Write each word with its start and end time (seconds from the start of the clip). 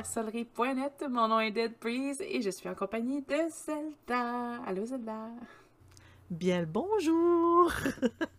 de 0.00 0.04
sorcellerie.net. 0.04 1.04
Mon 1.08 1.28
nom 1.28 1.40
est 1.40 1.50
Dead 1.50 1.72
Breeze 1.80 2.20
et 2.20 2.42
je 2.42 2.50
suis 2.50 2.68
en 2.68 2.74
compagnie 2.74 3.22
de 3.22 3.36
Zelda. 3.48 4.62
Allô 4.66 4.84
Zelda. 4.84 5.28
Bien 6.28 6.60
le 6.60 6.66
bonjour! 6.66 7.72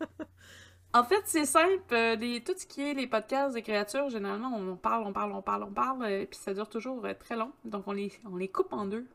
en 0.94 1.04
fait, 1.04 1.22
c'est 1.26 1.46
simple. 1.46 1.82
euh, 1.94 2.16
Les, 2.16 2.44
tout 2.44 2.54
ce 2.56 2.66
qui 2.68 2.82
est 2.82 2.94
les 2.94 3.08
podcasts 3.08 3.56
des 3.56 3.62
créatures, 3.64 4.10
généralement, 4.10 4.56
on 4.56 4.76
parle, 4.76 5.06
on 5.08 5.14
parle, 5.14 5.32
on 5.32 5.42
parle, 5.42 5.64
on 5.64 5.72
parle, 5.72 6.04
euh, 6.04 6.26
puis 6.26 6.38
ça 6.38 6.54
dure 6.54 6.70
toujours 6.70 7.04
euh, 7.06 7.14
très 7.18 7.36
long. 7.36 7.52
Donc, 7.66 7.88
on 7.88 7.94
les, 7.94 8.12
on 8.30 8.36
les 8.36 8.50
coupe 8.50 8.72
en 8.74 8.86
deux. 8.86 9.08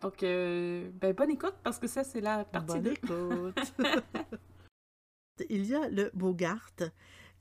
Donc, 0.00 0.22
euh, 0.22 0.90
ben, 0.94 1.12
bonne 1.12 1.30
écoute 1.30 1.54
parce 1.62 1.78
que 1.78 1.86
ça, 1.86 2.04
c'est 2.04 2.20
la 2.20 2.44
partie 2.44 2.80
Bonne 2.80 2.82
2. 2.82 2.92
écoute. 2.92 3.72
Il 5.50 5.66
y 5.66 5.74
a 5.74 5.88
le 5.88 6.10
Bogart 6.14 6.70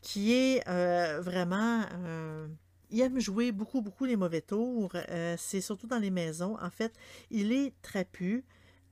qui 0.01 0.33
est 0.33 0.67
euh, 0.67 1.19
vraiment... 1.19 1.81
euh, 2.05 2.47
il 2.89 3.01
aime 3.01 3.19
jouer 3.19 3.51
beaucoup, 3.51 3.81
beaucoup 3.81 4.05
les 4.05 4.15
mauvais 4.15 4.41
tours. 4.41 4.91
Euh, 4.95 5.35
c'est 5.37 5.61
surtout 5.61 5.87
dans 5.87 5.99
les 5.99 6.11
maisons. 6.11 6.57
En 6.61 6.69
fait, 6.69 6.93
il 7.31 7.51
est 7.51 7.73
trapu, 7.81 8.45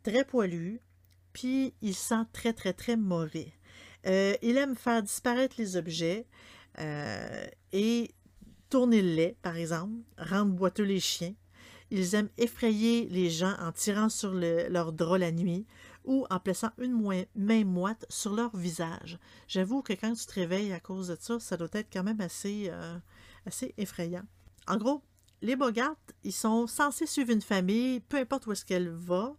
très 0.03 0.23
poilu, 0.23 0.81
puis 1.33 1.73
il 1.81 1.95
sent 1.95 2.23
très, 2.33 2.53
très, 2.53 2.73
très 2.73 2.97
mauvais. 2.97 3.53
Euh, 4.05 4.35
il 4.41 4.57
aime 4.57 4.75
faire 4.75 5.01
disparaître 5.01 5.55
les 5.57 5.77
objets 5.77 6.27
euh, 6.79 7.47
et 7.73 8.11
tourner 8.69 9.01
le 9.01 9.15
lait, 9.15 9.37
par 9.41 9.55
exemple, 9.55 9.93
rendre 10.17 10.53
boiteux 10.53 10.83
les 10.83 10.99
chiens. 10.99 11.33
Ils 11.91 12.15
aiment 12.15 12.29
effrayer 12.37 13.07
les 13.09 13.29
gens 13.29 13.55
en 13.59 13.71
tirant 13.71 14.09
sur 14.09 14.33
le- 14.33 14.67
leur 14.69 14.91
drap 14.91 15.17
la 15.17 15.31
nuit 15.31 15.65
ou 16.03 16.25
en 16.29 16.39
plaçant 16.39 16.71
une 16.79 17.25
main 17.35 17.63
moite 17.63 18.05
sur 18.09 18.33
leur 18.33 18.55
visage. 18.55 19.17
J'avoue 19.47 19.81
que 19.81 19.93
quand 19.93 20.13
tu 20.13 20.25
te 20.25 20.33
réveilles 20.33 20.73
à 20.73 20.79
cause 20.79 21.07
de 21.07 21.17
ça, 21.19 21.39
ça 21.39 21.57
doit 21.57 21.69
être 21.73 21.89
quand 21.91 22.03
même 22.03 22.21
assez, 22.21 22.69
assez 23.45 23.73
effrayant. 23.77 24.25
En 24.67 24.77
gros, 24.77 25.03
les 25.41 25.55
Bogarts, 25.55 25.95
ils 26.23 26.33
sont 26.33 26.67
censés 26.67 27.05
suivre 27.05 27.31
une 27.31 27.41
famille, 27.41 27.99
peu 27.99 28.17
importe 28.17 28.47
où 28.47 28.51
est-ce 28.51 28.65
qu'elle 28.65 28.89
va, 28.89 29.35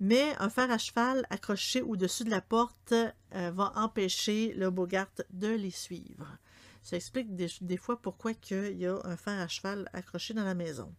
mais 0.00 0.34
un 0.38 0.48
fer 0.48 0.70
à 0.70 0.78
cheval 0.78 1.26
accroché 1.30 1.82
au-dessus 1.82 2.24
de 2.24 2.30
la 2.30 2.40
porte 2.40 2.92
euh, 2.92 3.50
va 3.52 3.72
empêcher 3.76 4.52
le 4.54 4.70
Bogart 4.70 5.10
de 5.30 5.48
les 5.48 5.70
suivre. 5.70 6.38
Ça 6.82 6.96
explique 6.96 7.34
des, 7.34 7.76
fois 7.76 8.00
pourquoi 8.00 8.32
il 8.50 8.78
y 8.78 8.86
a 8.86 9.00
un 9.04 9.16
fer 9.16 9.40
à 9.40 9.48
cheval 9.48 9.88
accroché 9.92 10.34
dans 10.34 10.44
la 10.44 10.54
maison. 10.54 10.94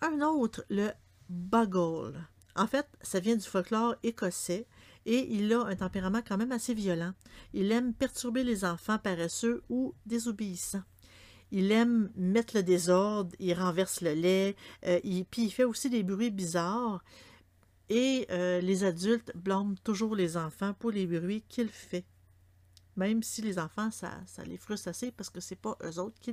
Un 0.00 0.22
autre, 0.22 0.64
le 0.70 0.90
Buggle. 1.28 2.26
En 2.56 2.66
fait, 2.66 2.86
ça 3.02 3.20
vient 3.20 3.36
du 3.36 3.46
folklore 3.46 3.96
écossais 4.02 4.66
et 5.06 5.34
il 5.34 5.52
a 5.52 5.64
un 5.64 5.76
tempérament 5.76 6.22
quand 6.26 6.36
même 6.36 6.52
assez 6.52 6.74
violent. 6.74 7.12
Il 7.52 7.72
aime 7.72 7.94
perturber 7.94 8.44
les 8.44 8.64
enfants 8.64 8.98
paresseux 8.98 9.62
ou 9.68 9.94
désobéissants. 10.06 10.84
Il 11.52 11.72
aime 11.72 12.10
mettre 12.16 12.56
le 12.56 12.62
désordre, 12.62 13.34
il 13.40 13.54
renverse 13.54 14.02
le 14.02 14.12
lait, 14.12 14.54
euh, 14.86 15.00
puis 15.30 15.44
il 15.44 15.50
fait 15.50 15.64
aussi 15.64 15.90
des 15.90 16.02
bruits 16.02 16.30
bizarres. 16.30 17.02
Et 17.88 18.26
euh, 18.30 18.60
les 18.60 18.84
adultes 18.84 19.32
blâment 19.34 19.74
toujours 19.82 20.14
les 20.14 20.36
enfants 20.36 20.74
pour 20.74 20.92
les 20.92 21.06
bruits 21.06 21.42
qu'il 21.48 21.68
fait. 21.68 22.04
Même 22.96 23.22
si 23.22 23.42
les 23.42 23.58
enfants, 23.58 23.90
ça, 23.90 24.20
les 24.46 24.56
frustre 24.56 24.88
assez 24.88 25.10
parce 25.10 25.30
que 25.30 25.40
c'est 25.40 25.56
pas 25.56 25.76
eux 25.82 25.98
autres 25.98 26.20
qui 26.20 26.32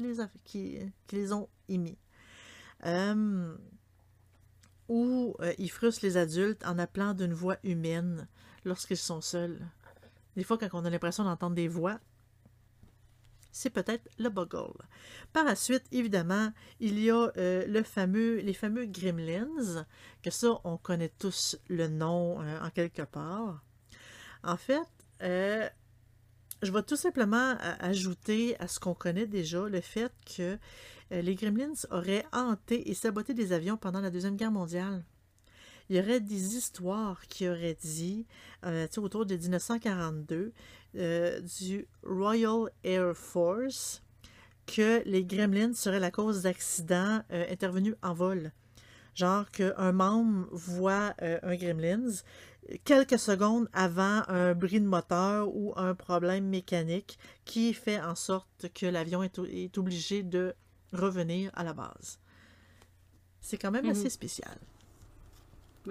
les, 1.11 1.33
ont 1.33 1.49
émis. 1.67 1.97
Euh, 2.85 3.55
ou 4.87 5.35
euh, 5.39 5.53
ils 5.57 5.71
les 6.03 6.17
adultes 6.17 6.63
en 6.65 6.77
appelant 6.77 7.13
d'une 7.13 7.33
voix 7.33 7.57
humaine 7.63 8.27
lorsqu'ils 8.67 8.97
sont 8.97 9.21
seuls. 9.21 9.59
Des 10.35 10.43
fois, 10.43 10.57
quand 10.57 10.69
on 10.73 10.85
a 10.85 10.89
l'impression 10.89 11.23
d'entendre 11.23 11.55
des 11.55 11.67
voix, 11.67 11.99
c'est 13.51 13.71
peut-être 13.71 14.07
le 14.19 14.29
Buggle. 14.29 14.77
Par 15.33 15.43
la 15.43 15.55
suite, 15.55 15.83
évidemment, 15.91 16.51
il 16.79 16.99
y 16.99 17.09
a 17.09 17.31
euh, 17.37 17.83
fameux, 17.83 18.37
les 18.37 18.53
fameux 18.53 18.85
Gremlins, 18.85 19.85
que 20.21 20.29
ça, 20.29 20.59
on 20.63 20.77
connaît 20.77 21.11
tous 21.17 21.57
le 21.67 21.87
nom 21.87 22.41
euh, 22.41 22.59
en 22.61 22.69
quelque 22.69 23.01
part. 23.01 23.63
En 24.43 24.57
fait, 24.57 24.87
euh, 25.23 25.67
je 26.61 26.71
vais 26.71 26.83
tout 26.83 26.95
simplement 26.95 27.55
ajouter 27.79 28.55
à 28.59 28.67
ce 28.67 28.79
qu'on 28.79 28.93
connaît 28.93 29.25
déjà 29.25 29.67
le 29.67 29.81
fait 29.81 30.11
que 30.37 30.57
les 31.09 31.35
Gremlins 31.35 31.73
auraient 31.89 32.25
hanté 32.33 32.89
et 32.89 32.93
saboté 32.93 33.33
des 33.33 33.53
avions 33.53 33.77
pendant 33.77 34.01
la 34.01 34.11
Deuxième 34.11 34.35
Guerre 34.35 34.51
mondiale. 34.51 35.03
Il 35.89 35.95
y 35.95 35.99
aurait 35.99 36.19
des 36.19 36.55
histoires 36.57 37.21
qui 37.27 37.47
auraient 37.47 37.77
dit, 37.81 38.25
euh, 38.65 38.87
autour 38.97 39.25
de 39.25 39.35
1942, 39.35 40.51
euh, 40.95 41.39
du 41.59 41.87
Royal 42.03 42.69
Air 42.83 43.15
Force, 43.15 44.03
que 44.65 45.01
les 45.05 45.23
Gremlins 45.23 45.73
seraient 45.73 45.99
la 46.01 46.11
cause 46.11 46.41
d'accidents 46.41 47.21
euh, 47.31 47.45
intervenus 47.51 47.95
en 48.03 48.13
vol. 48.13 48.51
Genre 49.15 49.49
qu'un 49.49 49.91
membre 49.93 50.47
voit 50.51 51.13
euh, 51.21 51.39
un 51.41 51.55
Gremlins 51.55 52.21
quelques 52.83 53.17
secondes 53.17 53.69
avant 53.71 54.23
un 54.27 54.53
bris 54.53 54.81
de 54.81 54.85
moteur 54.85 55.47
ou 55.55 55.73
un 55.77 55.95
problème 55.95 56.45
mécanique 56.49 57.17
qui 57.45 57.73
fait 57.73 58.01
en 58.01 58.13
sorte 58.13 58.67
que 58.73 58.85
l'avion 58.85 59.23
est, 59.23 59.39
est 59.39 59.77
obligé 59.77 60.21
de 60.21 60.53
revenir 60.91 61.49
à 61.53 61.63
la 61.63 61.73
base. 61.73 62.19
C'est 63.39 63.57
quand 63.57 63.71
même 63.71 63.85
Mhm. 63.85 63.91
assez 63.91 64.09
spécial. 64.09 64.57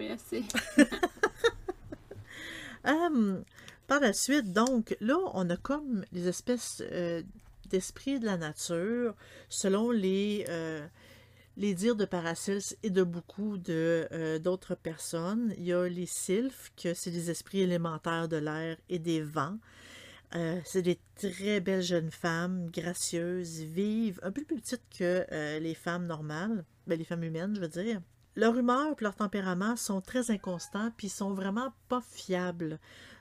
Assez. 0.04 0.44
Hum, 2.86 3.42
par 3.88 3.98
la 3.98 4.12
suite, 4.12 4.52
donc, 4.52 4.96
là, 5.00 5.16
on 5.34 5.50
a 5.50 5.56
comme 5.56 6.04
les 6.12 6.28
espèces 6.28 6.84
euh, 6.92 7.20
d'esprits 7.68 8.20
de 8.20 8.24
la 8.24 8.36
nature, 8.36 9.14
selon 9.48 9.90
les, 9.90 10.44
euh, 10.48 10.86
dires 11.56 11.96
de 11.96 12.04
Paracels 12.04 12.62
et 12.82 12.90
de 12.90 13.02
beaucoup 13.02 13.58
euh, 13.68 14.38
d'autres 14.38 14.74
personnes. 14.74 15.52
Il 15.58 15.64
y 15.64 15.72
a 15.72 15.88
les 15.88 16.06
sylphes, 16.06 16.70
que 16.80 16.94
c'est 16.94 17.10
les 17.10 17.30
esprits 17.30 17.60
élémentaires 17.60 18.28
de 18.28 18.36
l'air 18.36 18.76
et 18.88 18.98
des 18.98 19.20
vents. 19.20 19.58
Euh, 20.34 20.60
c'est 20.64 20.82
des 20.82 20.98
très 21.16 21.60
belles 21.60 21.82
jeunes 21.82 22.10
femmes, 22.10 22.70
gracieuses, 22.70 23.60
vives, 23.60 24.20
un 24.22 24.32
peu 24.32 24.42
plus 24.42 24.56
petites 24.56 24.82
que 24.96 25.24
les 25.58 25.74
femmes 25.74 26.06
normales, 26.06 26.64
ben, 26.86 26.98
les 26.98 27.04
femmes 27.04 27.24
humaines, 27.24 27.54
je 27.56 27.60
veux 27.60 27.68
dire. 27.68 28.00
Leur 28.36 28.58
humeur 28.58 28.92
et 28.92 29.02
leur 29.02 29.16
tempérament 29.16 29.76
sont 29.76 30.02
très 30.02 30.30
inconstants, 30.30 30.90
puis 30.96 31.08
sont 31.08 31.32
vraiment 31.32 31.72
pas 31.88 32.02
fiables. 32.02 32.78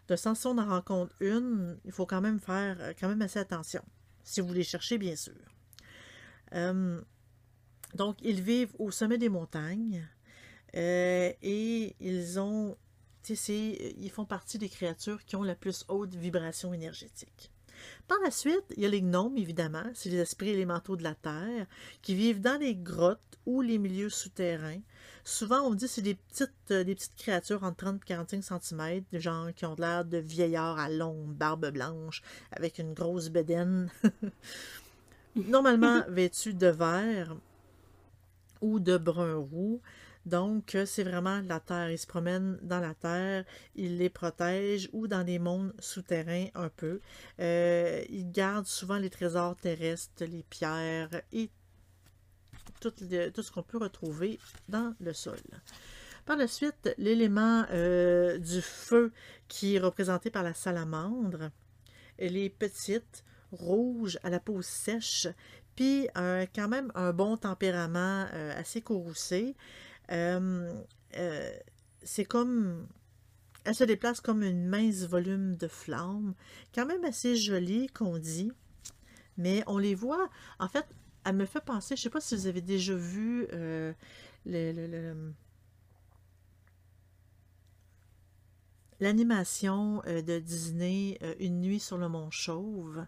De 0.09 0.17
sens, 0.17 0.41
si 0.41 0.47
on 0.47 0.57
en 0.57 0.67
rencontre 0.67 1.15
une, 1.21 1.79
il 1.85 1.91
faut 1.93 2.05
quand 2.05 2.21
même 2.21 2.39
faire 2.39 2.77
euh, 2.81 2.93
quand 2.99 3.07
même 3.07 3.21
assez 3.21 3.39
attention. 3.39 3.81
Si 4.23 4.41
vous 4.41 4.53
les 4.53 4.63
cherchez, 4.63 4.97
bien 4.97 5.15
sûr. 5.15 5.33
Euh, 6.53 7.01
donc, 7.95 8.17
ils 8.21 8.41
vivent 8.41 8.73
au 8.77 8.91
sommet 8.91 9.17
des 9.17 9.29
montagnes 9.29 10.05
euh, 10.75 11.31
et 11.41 11.95
ils 12.01 12.39
ont, 12.39 12.77
ils 13.29 14.11
font 14.11 14.25
partie 14.25 14.57
des 14.57 14.69
créatures 14.69 15.23
qui 15.23 15.37
ont 15.37 15.43
la 15.43 15.55
plus 15.55 15.85
haute 15.87 16.13
vibration 16.13 16.73
énergétique. 16.73 17.51
Par 18.07 18.17
la 18.23 18.31
suite, 18.31 18.65
il 18.75 18.83
y 18.83 18.85
a 18.85 18.89
les 18.89 19.01
gnomes, 19.01 19.37
évidemment, 19.37 19.83
c'est 19.93 20.09
les 20.09 20.17
esprits 20.17 20.49
élémentaux 20.49 20.95
de 20.95 21.03
la 21.03 21.15
Terre, 21.15 21.65
qui 22.01 22.15
vivent 22.15 22.41
dans 22.41 22.59
les 22.59 22.75
grottes 22.75 23.19
ou 23.45 23.61
les 23.61 23.77
milieux 23.77 24.09
souterrains. 24.09 24.81
Souvent, 25.23 25.61
on 25.61 25.73
dit 25.73 25.85
que 25.85 25.91
c'est 25.91 26.01
des 26.01 26.15
petites, 26.15 26.51
euh, 26.71 26.83
des 26.83 26.95
petites 26.95 27.15
créatures 27.15 27.63
entre 27.63 27.77
30 27.77 28.01
et 28.03 28.07
45 28.07 28.63
cm, 28.63 29.03
genre 29.13 29.53
qui 29.55 29.65
ont 29.65 29.75
l'air 29.77 30.05
de 30.05 30.17
vieillards 30.17 30.79
à 30.79 30.89
longue 30.89 31.33
barbe 31.33 31.71
blanche, 31.71 32.21
avec 32.51 32.79
une 32.79 32.93
grosse 32.93 33.29
bedaine. 33.29 33.89
Normalement 35.35 36.03
vêtus 36.09 36.53
de 36.53 36.67
vert 36.67 37.35
ou 38.61 38.79
de 38.79 38.97
brun 38.97 39.35
roux. 39.35 39.81
Donc, 40.25 40.73
euh, 40.73 40.85
c'est 40.85 41.03
vraiment 41.03 41.41
la 41.41 41.59
terre. 41.59 41.91
Ils 41.91 41.99
se 41.99 42.07
promènent 42.07 42.57
dans 42.63 42.79
la 42.79 42.93
terre, 42.95 43.45
ils 43.75 43.97
les 43.97 44.09
protègent 44.09 44.89
ou 44.91 45.07
dans 45.07 45.23
des 45.23 45.39
mondes 45.39 45.73
souterrains 45.79 46.47
un 46.55 46.69
peu. 46.69 46.99
Euh, 47.39 48.03
ils 48.09 48.31
gardent 48.31 48.65
souvent 48.65 48.97
les 48.97 49.09
trésors 49.09 49.55
terrestres, 49.55 50.25
les 50.25 50.43
pierres 50.43 51.21
et 51.31 51.49
tout, 52.81 52.91
ce 52.97 53.51
qu'on 53.51 53.63
peut 53.63 53.77
retrouver 53.77 54.39
dans 54.67 54.95
le 54.99 55.13
sol. 55.13 55.39
Par 56.25 56.37
la 56.37 56.47
suite, 56.47 56.93
l'élément 56.97 57.65
euh, 57.71 58.39
du 58.39 58.61
feu 58.61 59.11
qui 59.47 59.75
est 59.75 59.79
représenté 59.79 60.31
par 60.31 60.41
la 60.41 60.55
salamandre. 60.55 61.51
Elle 62.17 62.35
est 62.35 62.49
petite, 62.49 63.23
rouge, 63.51 64.17
à 64.23 64.31
la 64.31 64.39
peau 64.39 64.63
sèche, 64.63 65.27
puis 65.75 66.07
quand 66.15 66.67
même 66.67 66.91
un 66.95 67.13
bon 67.13 67.37
tempérament 67.37 68.25
assez 68.55 68.81
courroucé. 68.81 69.55
Euh, 70.11 70.73
euh, 71.17 71.57
c'est 72.03 72.25
comme. 72.25 72.87
Elle 73.63 73.75
se 73.75 73.83
déplace 73.83 74.21
comme 74.21 74.43
une 74.43 74.67
mince 74.67 75.05
volume 75.07 75.55
de 75.55 75.67
flammes, 75.67 76.35
quand 76.73 76.85
même 76.85 77.03
assez 77.03 77.35
jolie 77.35 77.87
qu'on 77.87 78.19
dit, 78.19 78.51
mais 79.37 79.63
on 79.65 79.79
les 79.79 79.95
voit. 79.95 80.29
En 80.59 80.67
fait, 80.67 80.85
elle 81.23 81.35
me 81.35 81.45
fait 81.45 81.65
penser, 81.65 81.95
je 81.95 82.03
sais 82.03 82.11
pas 82.11 82.21
si 82.21 82.35
vous 82.35 82.45
avez 82.45 82.61
déjà 82.61 82.93
vu 82.93 83.47
euh, 83.53 83.91
l'animation 88.99 90.03
de 90.05 90.37
Disney 90.37 91.17
Une 91.39 91.59
nuit 91.61 91.79
sur 91.79 91.97
le 91.97 92.07
mont 92.07 92.29
Chauve. 92.29 93.07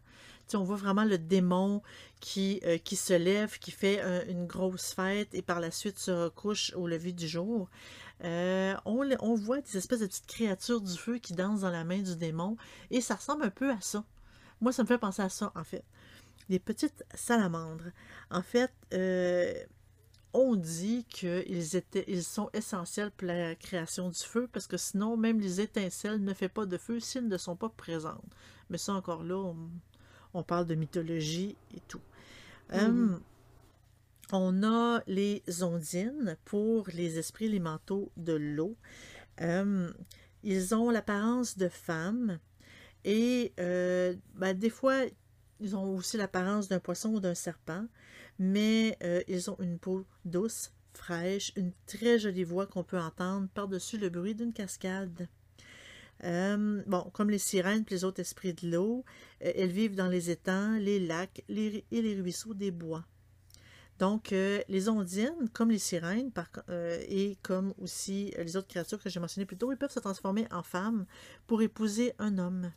On 0.56 0.64
voit 0.64 0.78
vraiment 0.78 1.04
le 1.04 1.18
démon 1.18 1.82
qui, 2.20 2.62
euh, 2.66 2.78
se 2.86 3.14
lève, 3.14 3.60
qui 3.60 3.72
fait 3.72 4.02
une 4.30 4.48
grosse 4.48 4.94
fête 4.94 5.30
et 5.34 5.42
par 5.42 5.60
la 5.60 5.72
suite 5.72 6.00
se 6.00 6.12
recouche 6.12 6.74
au 6.76 6.88
lever 6.88 7.14
du 7.14 7.28
jour. 7.28 7.70
On, 8.24 8.78
on, 8.86 9.36
voit 9.36 9.62
des 9.62 9.78
espèces 9.78 10.00
de 10.00 10.08
petites 10.08 10.28
créatures 10.28 10.82
du 10.82 10.98
feu 10.98 11.20
qui 11.20 11.34
dansent 11.34 11.62
dans 11.62 11.70
la 11.70 11.84
main 11.84 12.00
du 12.00 12.16
démon 12.16 12.58
et 12.90 13.02
ça 13.02 13.16
ressemble 13.16 13.44
un 13.44 13.50
peu 13.50 13.72
à 13.72 13.80
ça. 13.82 14.04
Moi, 14.60 14.72
ça 14.72 14.82
me 14.84 14.88
fait 14.88 14.98
penser 14.98 15.22
à 15.22 15.30
ça, 15.30 15.52
en 15.56 15.64
fait. 15.64 15.84
Des 16.50 16.60
petites 16.60 17.04
salamandres. 17.14 17.92
En 18.32 18.42
fait, 18.42 18.72
on 20.34 20.56
dit 20.56 21.06
qu'ils 21.10 21.64
ils 22.08 22.24
sont 22.24 22.50
essentiels 22.54 23.12
pour 23.12 23.28
la 23.28 23.56
création 23.56 24.10
du 24.10 24.20
feu 24.20 24.48
parce 24.52 24.68
que 24.68 24.78
sinon, 24.78 25.18
même 25.18 25.40
les 25.40 25.62
étincelles 25.62 26.24
ne 26.24 26.34
font 26.34 26.50
pas 26.50 26.66
de 26.66 26.78
feu 26.78 27.00
s'ils 27.00 27.28
ne 27.28 27.38
sont 27.38 27.56
pas 27.56 27.70
présentes. 27.70 28.24
Mais 28.70 28.78
ça, 28.78 28.94
encore 28.94 29.24
là, 29.24 29.54
parle 30.44 30.66
de 30.66 30.76
mythologie 30.76 31.56
et 31.76 31.82
tout. 31.88 32.02
Mm-hmm. 32.72 32.86
Hum, 32.86 33.22
on 34.32 34.64
a 34.64 35.02
les 35.08 35.42
ondines 35.62 36.36
pour 36.44 36.88
les 36.94 37.18
esprits 37.18 37.46
élémentaux 37.46 38.12
de 38.18 38.34
l'eau. 38.34 38.76
Hum, 39.42 39.94
ils 40.44 40.76
ont 40.76 40.90
l'apparence 40.90 41.58
de 41.58 41.70
femmes 41.70 42.40
et 43.04 43.54
euh, 43.60 44.16
ben, 44.36 44.58
des 44.58 44.70
fois, 44.70 45.04
ils 45.60 45.76
ont 45.76 45.96
aussi 45.96 46.18
l'apparence 46.18 46.68
d'un 46.68 46.80
poisson 46.80 47.14
ou 47.14 47.20
d'un 47.20 47.36
serpent 47.36 47.86
mais 48.40 48.98
euh, 49.04 49.22
ils 49.28 49.50
ont 49.50 49.58
une 49.60 49.80
peau 49.80 50.06
douce, 50.26 50.72
fraîche, 50.94 51.52
une 51.56 51.72
très 51.86 52.20
jolie 52.20 52.44
voix 52.44 52.68
qu'on 52.68 52.84
peut 52.84 53.00
entendre 53.00 53.48
par-dessus 53.54 53.98
le 53.98 54.10
bruit 54.10 54.36
d'une 54.36 54.54
cascade. 54.54 55.28
Euh, 56.24 56.82
bon, 56.88 57.10
comme 57.14 57.30
les 57.30 57.38
sirènes 57.38 57.84
et 57.88 57.94
les 57.94 58.04
autres 58.04 58.22
esprits 58.22 58.54
de 58.54 58.72
l'eau, 58.72 59.06
euh, 59.44 59.52
elles 59.56 59.70
vivent 59.70 59.96
dans 59.96 60.08
les 60.08 60.30
étangs, 60.30 60.78
les 60.78 61.00
lacs 61.00 61.44
et 61.50 61.84
les 61.92 62.22
ruisseaux 62.22 62.54
des 62.54 62.72
bois. 62.72 63.06
Donc, 64.00 64.30
les 64.30 64.90
ondines, 64.90 65.50
comme 65.54 65.72
les 65.72 65.80
sirènes, 65.80 66.32
et 67.10 67.36
comme 67.42 67.74
aussi 67.80 68.32
les 68.38 68.56
autres 68.56 68.68
créatures 68.68 69.02
que 69.02 69.10
j'ai 69.10 69.20
mentionnées 69.20 69.48
plus 69.48 69.58
tôt, 69.58 69.72
ils 69.72 69.78
peuvent 69.78 69.92
se 69.92 70.00
transformer 70.00 70.48
en 70.52 70.62
femmes 70.62 71.08
pour 71.48 71.64
épouser 71.64 72.14
un 72.20 72.38
homme. 72.38 72.72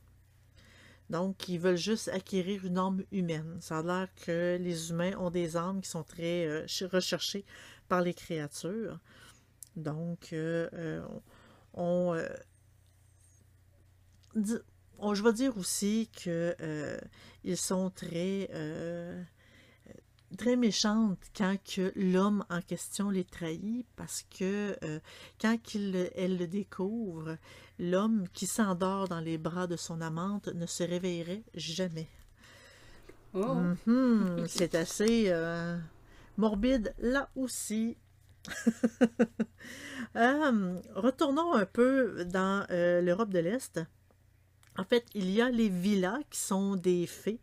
Donc, 1.10 1.48
ils 1.48 1.58
veulent 1.58 1.76
juste 1.76 2.08
acquérir 2.08 2.64
une 2.64 2.78
âme 2.78 3.02
humaine. 3.10 3.56
Ça 3.60 3.78
a 3.78 3.82
l'air 3.82 4.08
que 4.24 4.56
les 4.60 4.90
humains 4.90 5.18
ont 5.18 5.30
des 5.30 5.56
âmes 5.56 5.80
qui 5.80 5.90
sont 5.90 6.04
très 6.04 6.46
euh, 6.46 6.66
recherchées 6.92 7.44
par 7.88 8.00
les 8.00 8.14
créatures. 8.14 9.00
Donc, 9.74 10.32
euh, 10.32 10.68
euh, 11.74 12.28
on, 14.98 15.14
Je 15.14 15.22
vais 15.22 15.32
dire 15.32 15.56
aussi 15.56 16.10
qu'ils 16.12 17.56
sont 17.56 17.90
très 17.90 18.48
très 20.36 20.56
méchante 20.56 21.18
quand 21.36 21.56
que 21.64 21.92
l'homme 21.96 22.44
en 22.50 22.60
question 22.60 23.10
les 23.10 23.24
trahit 23.24 23.86
parce 23.96 24.24
que 24.38 24.76
euh, 24.84 25.00
quand 25.40 25.58
elle 26.14 26.38
le 26.38 26.46
découvre, 26.46 27.36
l'homme 27.78 28.26
qui 28.32 28.46
s'endort 28.46 29.08
dans 29.08 29.20
les 29.20 29.38
bras 29.38 29.66
de 29.66 29.76
son 29.76 30.00
amante 30.00 30.48
ne 30.48 30.66
se 30.66 30.82
réveillerait 30.82 31.42
jamais. 31.54 32.08
Oh. 33.34 33.56
Mhm, 33.86 34.46
c'est 34.48 34.74
assez 34.74 35.26
euh, 35.28 35.78
morbide 36.36 36.94
là 36.98 37.30
aussi. 37.36 37.96
Euh, 40.16 40.80
retournons 40.96 41.54
un 41.54 41.66
peu 41.66 42.24
dans 42.24 42.66
l'Europe 42.68 43.30
de 43.30 43.38
l'Est. 43.38 43.78
En 44.78 44.84
fait, 44.84 45.06
il 45.14 45.30
y 45.30 45.40
a 45.40 45.50
les 45.50 45.68
villas 45.68 46.20
qui 46.30 46.38
sont 46.38 46.76
des 46.76 47.06
fées 47.06 47.40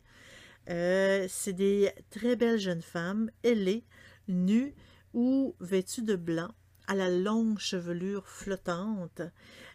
euh, 0.69 1.25
c'est 1.29 1.53
des 1.53 1.91
très 2.09 2.35
belles 2.35 2.59
jeunes 2.59 2.81
femmes, 2.81 3.31
ailées, 3.44 3.85
nues 4.27 4.74
ou 5.13 5.56
vêtues 5.59 6.01
de 6.03 6.15
blanc, 6.15 6.50
à 6.88 6.95
la 6.95 7.09
longue 7.09 7.59
chevelure 7.59 8.27
flottante. 8.27 9.21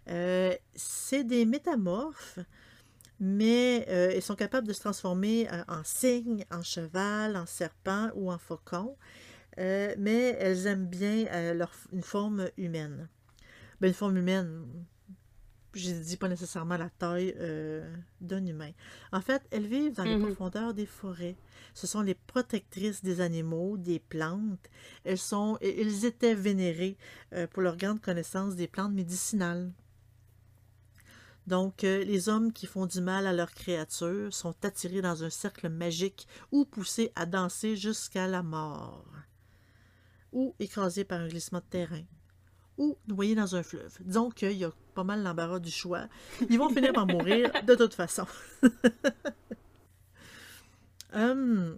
Euh, 0.08 0.54
c'est 0.74 1.24
des 1.24 1.46
métamorphes, 1.46 2.40
mais 3.20 3.86
euh, 3.88 4.10
elles 4.14 4.22
sont 4.22 4.34
capables 4.34 4.66
de 4.66 4.72
se 4.72 4.80
transformer 4.80 5.48
en 5.68 5.82
cygne, 5.84 6.44
en 6.50 6.62
cheval, 6.62 7.36
en 7.36 7.46
serpent 7.46 8.10
ou 8.14 8.30
en 8.30 8.38
faucon. 8.38 8.96
mais 9.56 10.36
elles 10.40 10.66
aiment 10.66 10.86
bien 10.86 11.54
leur, 11.54 11.72
une 11.92 12.02
forme 12.02 12.50
humaine. 12.58 13.08
Ben, 13.80 13.88
une 13.88 13.94
forme 13.94 14.16
humaine, 14.16 14.64
je 15.74 15.90
dis 15.90 16.16
pas 16.16 16.28
nécessairement 16.28 16.76
la 16.76 16.90
taille 16.90 17.34
euh, 17.38 17.94
d'un 18.20 18.44
humain. 18.44 18.72
En 19.12 19.20
fait, 19.20 19.42
elles 19.50 19.66
vivent 19.66 19.94
dans 19.94 20.04
les 20.04 20.16
mhm. 20.16 20.26
profondeurs 20.26 20.74
des 20.74 20.86
forêts. 20.86 21.36
Ce 21.74 21.86
sont 21.86 22.02
les 22.02 22.14
protectrices 22.14 23.02
des 23.02 23.20
animaux, 23.20 23.76
des 23.76 23.98
plantes. 23.98 24.68
Elles 25.04 25.18
sont, 25.18 25.58
elles 25.60 26.04
étaient 26.04 26.34
vénérées 26.34 26.96
euh, 27.32 27.46
pour 27.46 27.62
leur 27.62 27.76
grande 27.76 28.00
connaissance 28.00 28.56
des 28.56 28.68
plantes 28.68 28.92
médicinales. 28.92 29.72
Donc, 31.46 31.82
euh, 31.82 32.04
les 32.04 32.28
hommes 32.28 32.52
qui 32.52 32.66
font 32.66 32.86
du 32.86 33.00
mal 33.00 33.26
à 33.26 33.32
leurs 33.32 33.52
créatures 33.52 34.32
sont 34.32 34.54
attirés 34.64 35.02
dans 35.02 35.24
un 35.24 35.30
cercle 35.30 35.68
magique 35.68 36.28
ou 36.52 36.64
poussés 36.64 37.10
à 37.16 37.26
danser 37.26 37.76
jusqu'à 37.76 38.28
la 38.28 38.44
mort, 38.44 39.04
ou 40.30 40.54
écrasés 40.60 41.04
par 41.04 41.20
un 41.20 41.28
glissement 41.28 41.58
de 41.58 41.64
terrain 41.64 42.04
ou 42.78 42.96
noyés 43.06 43.34
dans 43.34 43.54
un 43.56 43.62
fleuve. 43.62 43.96
Disons 44.00 44.30
qu'il 44.30 44.52
y 44.52 44.64
a 44.64 44.70
pas 44.94 45.04
mal 45.04 45.22
l'embarras 45.22 45.58
du 45.58 45.70
choix. 45.70 46.06
Ils 46.48 46.58
vont 46.58 46.68
finir 46.68 46.92
par 46.92 47.06
mourir 47.06 47.50
de 47.66 47.74
toute 47.74 47.94
façon. 47.94 48.26
Hum, 51.14 51.76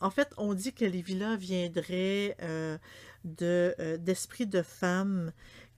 en 0.00 0.10
fait, 0.10 0.32
on 0.36 0.54
dit 0.54 0.72
que 0.72 0.84
les 0.84 1.02
villas 1.02 1.36
viendraient 1.36 2.36
euh, 2.42 2.76
de, 3.24 3.74
euh, 3.78 3.96
d'esprits 3.96 4.48
de 4.48 4.62
femmes 4.62 5.32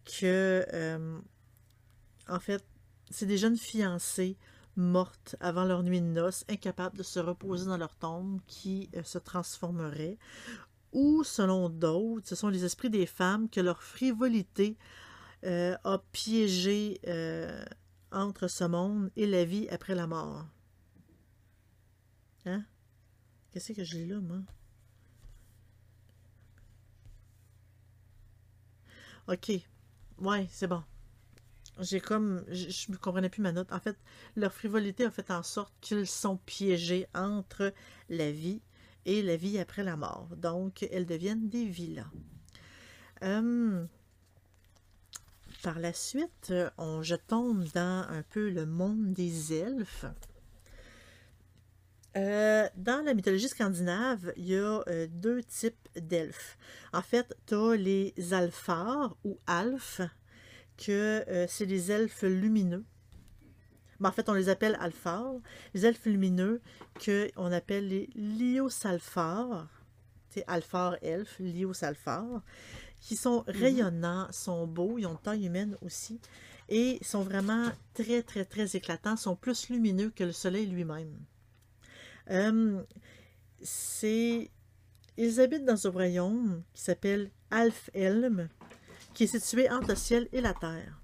que, 0.06 0.64
euh, 0.72 1.19
en 2.28 2.40
fait, 2.40 2.64
c'est 3.11 3.26
des 3.26 3.37
jeunes 3.37 3.58
fiancées 3.58 4.38
mortes 4.76 5.37
avant 5.40 5.64
leur 5.64 5.83
nuit 5.83 6.00
de 6.00 6.06
noces, 6.06 6.44
incapables 6.49 6.97
de 6.97 7.02
se 7.02 7.21
reposer 7.21 7.66
dans 7.66 7.76
leur 7.76 7.94
tombe, 7.94 8.40
qui 8.47 8.90
se 9.04 9.18
transformeraient 9.18 10.16
ou, 10.94 11.24
selon 11.24 11.68
d'autres, 11.68 12.26
ce 12.26 12.34
sont 12.34 12.48
les 12.48 12.64
esprits 12.64 12.88
des 12.90 13.06
femmes 13.06 13.50
que 13.50 13.60
leur 13.60 13.82
frivolité 13.82 14.78
euh, 15.44 15.76
a 15.84 15.98
piégé 16.12 17.00
euh, 17.06 17.64
entre 18.12 18.48
ce 18.48 18.64
monde 18.64 19.10
et 19.16 19.26
la 19.26 19.44
vie 19.44 19.68
après 19.68 19.94
la 19.94 20.06
mort. 20.06 20.46
Hein? 22.46 22.64
Qu'est-ce 23.50 23.72
que 23.72 23.84
je 23.84 23.96
lis 23.96 24.06
là, 24.06 24.20
moi? 24.20 24.38
OK. 29.28 29.52
Ouais, 30.18 30.46
c'est 30.50 30.66
bon. 30.66 30.82
J'ai 31.80 32.00
comme. 32.00 32.44
Je 32.48 32.90
ne 32.92 32.96
comprenais 32.96 33.28
plus 33.28 33.42
ma 33.42 33.52
note. 33.52 33.72
En 33.72 33.80
fait, 33.80 33.96
leur 34.36 34.52
frivolité 34.52 35.04
a 35.04 35.10
fait 35.10 35.30
en 35.30 35.42
sorte 35.42 35.74
qu'ils 35.80 36.06
sont 36.06 36.36
piégés 36.36 37.06
entre 37.14 37.72
la 38.08 38.30
vie 38.30 38.60
et 39.06 39.23
la 39.23 39.37
vie 39.37 39.58
après 39.58 39.84
la 39.84 39.96
mort. 39.96 40.28
Donc, 40.37 40.87
elles 40.90 41.06
deviennent 41.06 41.49
des 41.49 41.64
villas. 41.64 42.11
Hum, 43.23 43.88
par 45.62 45.78
la 45.78 45.92
suite, 45.92 46.52
on, 46.76 47.02
je 47.02 47.14
tombe 47.14 47.64
dans 47.75 48.06
un 48.08 48.23
peu 48.30 48.50
le 48.50 48.66
monde 48.66 49.12
des 49.12 49.54
elfes. 49.54 50.06
Euh, 52.16 52.68
dans 52.76 53.04
la 53.04 53.14
mythologie 53.14 53.49
scandinave, 53.49 54.32
il 54.37 54.46
y 54.46 54.56
a 54.56 54.84
euh, 54.88 55.06
deux 55.11 55.42
types 55.42 55.88
d'elfes. 55.96 56.56
En 56.92 57.02
fait, 57.02 57.34
tu 57.46 57.54
as 57.54 57.76
les 57.76 58.14
alphars 58.30 59.16
ou 59.25 59.38
alphes, 59.46 60.02
que 60.76 61.25
euh, 61.28 61.46
c'est 61.49 61.64
les 61.64 61.90
elfes 61.90 62.23
lumineux 62.23 62.84
en 64.02 64.12
fait, 64.12 64.28
on 64.28 64.34
les 64.34 64.48
appelle 64.48 64.76
alphars. 64.80 65.34
Les 65.74 65.86
elfes 65.86 66.06
lumineux, 66.06 66.60
qu'on 67.04 67.52
appelle 67.52 67.88
les 67.88 68.08
liosalphars. 68.14 69.68
C'est 70.30 70.44
alphar 70.46 70.96
elfes, 71.02 71.38
liosalphars, 71.38 72.42
qui 73.00 73.16
sont 73.16 73.44
mhm. 73.46 73.54
rayonnants, 73.54 74.32
sont 74.32 74.66
beaux, 74.66 74.98
ils 74.98 75.06
ont 75.06 75.14
taille 75.14 75.46
humaine 75.46 75.76
aussi, 75.82 76.20
et 76.68 76.98
sont 77.02 77.22
vraiment 77.22 77.70
très, 77.92 78.22
très, 78.22 78.44
très 78.44 78.76
éclatants, 78.76 79.16
sont 79.16 79.36
plus 79.36 79.68
lumineux 79.68 80.10
que 80.10 80.24
le 80.24 80.32
soleil 80.32 80.66
lui-même. 80.66 81.14
Euh, 82.30 82.82
c'est... 83.62 84.50
Ils 85.16 85.40
habitent 85.40 85.64
dans 85.64 85.86
un 85.86 85.90
royaume 85.90 86.62
qui 86.72 86.82
s'appelle 86.82 87.30
Alf-Elm, 87.52 88.48
qui 89.12 89.24
est 89.24 89.38
situé 89.38 89.70
entre 89.70 89.90
le 89.90 89.94
ciel 89.94 90.28
et 90.32 90.40
la 90.40 90.54
terre. 90.54 91.03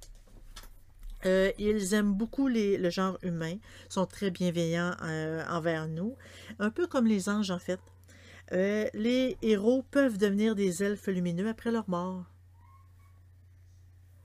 Euh, 1.27 1.53
ils 1.59 1.95
aiment 1.95 2.15
beaucoup 2.15 2.49
le 2.49 2.91
genre 2.91 3.19
humain, 3.23 3.57
sont 3.89 4.07
très 4.07 4.31
bienveillants 4.31 4.95
euh, 5.03 5.45
envers 5.49 5.89
nous, 5.89 6.17
un 6.59 6.71
peu 6.71 6.87
comme 6.87 7.07
les 7.07 7.29
anges 7.29 7.51
en 7.51 7.59
fait. 7.59 7.81
Euh, 8.53 8.89
les 8.95 9.37
héros 9.43 9.85
peuvent 9.91 10.19
devenir 10.19 10.55
des 10.55 10.83
elfes 10.83 11.07
lumineux 11.07 11.49
après 11.49 11.71
leur 11.71 11.89
mort. 11.89 12.25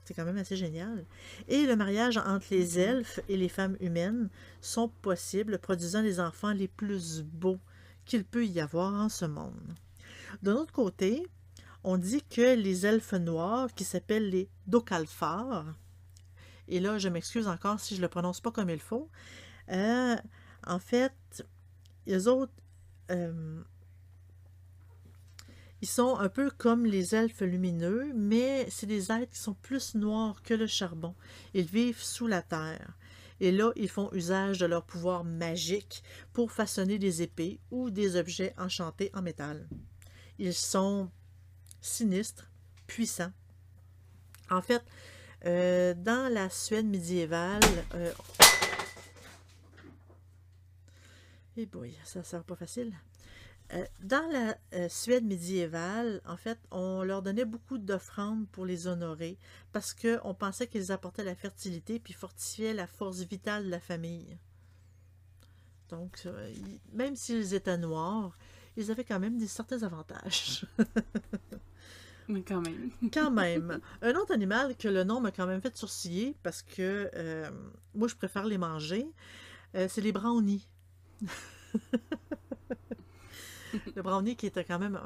C'est 0.04 0.14
quand 0.14 0.24
même 0.24 0.38
assez 0.38 0.56
génial. 0.56 1.04
Et 1.48 1.66
le 1.66 1.76
mariage 1.76 2.16
entre 2.16 2.46
les 2.50 2.78
elfes 2.78 3.20
et 3.28 3.36
les 3.36 3.48
femmes 3.48 3.76
humaines 3.80 4.30
sont 4.60 4.88
possibles, 4.88 5.58
produisant 5.58 6.00
les 6.00 6.20
enfants 6.20 6.52
les 6.52 6.68
plus 6.68 7.22
beaux 7.22 7.58
qu'il 8.04 8.24
peut 8.24 8.46
y 8.46 8.60
avoir 8.60 8.94
en 8.94 9.08
ce 9.08 9.24
monde. 9.24 9.74
D'un 10.42 10.54
autre 10.54 10.72
côté, 10.72 11.26
on 11.82 11.98
dit 11.98 12.22
que 12.22 12.54
les 12.54 12.86
elfes 12.86 13.14
noirs, 13.14 13.74
qui 13.74 13.84
s'appellent 13.84 14.30
les 14.30 14.48
Dokalfar, 14.66 15.74
et 16.68 16.80
là 16.80 16.98
je 16.98 17.08
m'excuse 17.08 17.48
encore 17.48 17.80
si 17.80 17.96
je 17.96 18.00
le 18.00 18.08
prononce 18.08 18.40
pas 18.40 18.50
comme 18.50 18.70
il 18.70 18.80
faut, 18.80 19.10
euh, 19.70 20.16
en 20.66 20.78
fait, 20.78 21.44
les 22.06 22.28
autres, 22.28 22.52
euh, 23.10 23.62
ils 25.82 25.88
sont 25.88 26.16
un 26.16 26.28
peu 26.28 26.50
comme 26.50 26.86
les 26.86 27.14
elfes 27.14 27.42
lumineux, 27.42 28.12
mais 28.14 28.66
c'est 28.70 28.86
des 28.86 29.12
êtres 29.12 29.32
qui 29.32 29.38
sont 29.38 29.54
plus 29.54 29.94
noirs 29.94 30.42
que 30.42 30.54
le 30.54 30.66
charbon. 30.66 31.14
Ils 31.54 31.66
vivent 31.66 32.02
sous 32.02 32.26
la 32.26 32.42
terre. 32.42 32.96
Et 33.38 33.52
là, 33.52 33.70
ils 33.76 33.88
font 33.88 34.10
usage 34.12 34.58
de 34.58 34.66
leur 34.66 34.84
pouvoir 34.84 35.22
magique 35.22 36.02
pour 36.32 36.50
façonner 36.50 36.98
des 36.98 37.20
épées 37.20 37.60
ou 37.70 37.90
des 37.90 38.16
objets 38.16 38.54
enchantés 38.56 39.10
en 39.12 39.20
métal. 39.20 39.68
Ils 40.38 40.54
sont 40.54 41.10
sinistres, 41.82 42.50
puissants. 42.86 43.32
En 44.48 44.62
fait, 44.62 44.82
euh, 45.46 45.94
dans 45.94 46.32
la 46.32 46.50
Suède 46.50 46.86
médiévale, 46.86 47.62
euh, 47.94 48.12
eh 51.56 51.66
boy, 51.66 51.94
ça 52.04 52.22
sert 52.22 52.44
pas 52.44 52.56
facile. 52.56 52.92
Euh, 53.72 53.84
dans 54.02 54.28
la 54.30 54.56
euh, 54.74 54.88
Suède 54.88 55.24
médiévale, 55.24 56.20
en 56.24 56.36
fait, 56.36 56.58
on 56.70 57.02
leur 57.02 57.22
donnait 57.22 57.44
beaucoup 57.44 57.78
d'offrandes 57.78 58.46
pour 58.48 58.64
les 58.64 58.86
honorer 58.86 59.38
parce 59.72 59.92
qu'on 59.92 60.34
pensait 60.34 60.68
qu'ils 60.68 60.92
apportaient 60.92 61.24
la 61.24 61.34
fertilité 61.34 61.98
puis 61.98 62.12
fortifiaient 62.12 62.74
la 62.74 62.86
force 62.86 63.20
vitale 63.20 63.64
de 63.64 63.70
la 63.70 63.80
famille. 63.80 64.38
Donc, 65.88 66.22
euh, 66.26 66.52
même 66.92 67.16
s'ils 67.16 67.54
étaient 67.54 67.78
noirs, 67.78 68.36
ils 68.76 68.90
avaient 68.90 69.04
quand 69.04 69.20
même 69.20 69.38
des 69.38 69.48
certains 69.48 69.82
avantages. 69.82 70.66
Mais 72.28 72.42
quand 73.12 73.30
même. 73.30 73.80
Un 74.02 74.14
autre 74.14 74.32
animal 74.32 74.76
que 74.76 74.88
le 74.88 75.04
nom 75.04 75.20
m'a 75.20 75.30
quand 75.30 75.46
même 75.46 75.60
fait 75.60 75.76
sourciller 75.76 76.34
parce 76.42 76.62
que 76.62 77.10
euh, 77.14 77.50
moi, 77.94 78.08
je 78.08 78.16
préfère 78.16 78.44
les 78.44 78.58
manger, 78.58 79.06
euh, 79.74 79.86
c'est 79.88 80.00
les 80.00 80.12
brownies. 80.12 80.68
le 83.94 84.02
brownie 84.02 84.36
qui 84.36 84.46
était 84.46 84.64
quand 84.64 84.78
même 84.78 84.98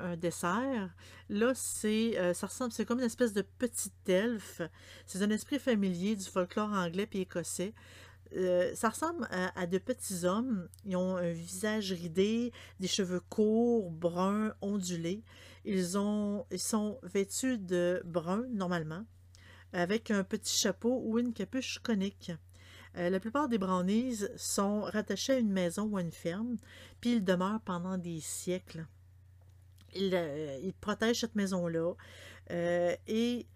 un, 0.00 0.16
dessert. 0.16 0.90
Là, 1.28 1.52
c'est 1.54 2.18
euh, 2.18 2.32
c'est 2.70 2.84
comme 2.84 2.98
une 2.98 3.04
espèce 3.04 3.32
de 3.32 3.42
petit 3.42 3.92
elfe. 4.06 4.62
C'est 5.06 5.22
un 5.22 5.30
esprit 5.30 5.58
familier 5.58 6.16
du 6.16 6.24
folklore 6.24 6.72
anglais 6.72 7.08
et 7.12 7.22
écossais. 7.22 7.74
Euh, 8.34 8.74
ça 8.74 8.88
ressemble 8.88 9.28
à, 9.30 9.66
de 9.66 9.78
petits 9.78 10.24
hommes. 10.24 10.68
Ils 10.84 10.96
ont 10.96 11.16
un 11.16 11.32
visage 11.32 11.92
ridé, 11.92 12.52
des 12.80 12.88
cheveux 12.88 13.20
courts, 13.20 13.90
bruns, 13.90 14.54
ondulés. 14.60 15.22
Ils, 15.64 15.98
ont, 15.98 16.46
ils 16.50 16.60
sont 16.60 16.98
vêtus 17.02 17.58
de 17.58 18.02
brun, 18.04 18.44
normalement, 18.50 19.04
avec 19.72 20.10
un 20.10 20.24
petit 20.24 20.56
chapeau 20.56 21.02
ou 21.04 21.18
une 21.18 21.32
capuche 21.32 21.78
conique. 21.80 22.32
Euh, 22.96 23.10
la 23.10 23.20
plupart 23.20 23.48
des 23.48 23.58
brownies 23.58 24.22
sont 24.36 24.82
rattachés 24.82 25.34
à 25.34 25.38
une 25.38 25.52
maison 25.52 25.84
ou 25.84 25.96
à 25.96 26.00
une 26.00 26.12
ferme, 26.12 26.56
puis 27.00 27.14
ils 27.14 27.24
demeurent 27.24 27.60
pendant 27.60 27.98
des 27.98 28.20
siècles. 28.20 28.86
Ils, 29.94 30.14
euh, 30.14 30.58
ils 30.62 30.74
protègent 30.74 31.20
cette 31.20 31.34
maison-là 31.34 31.94
et 33.08 33.46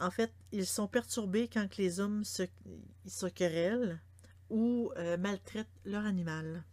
en 0.00 0.10
fait, 0.10 0.32
ils 0.52 0.66
sont 0.66 0.86
perturbés 0.88 1.48
quand 1.52 1.68
que 1.68 1.80
les 1.80 2.00
hommes 2.00 2.24
se, 2.24 2.44
se 3.06 3.26
querellent 3.26 4.00
ou 4.50 4.92
euh, 4.96 5.16
maltraitent 5.16 5.66
leur 5.84 6.04
animal. 6.04 6.64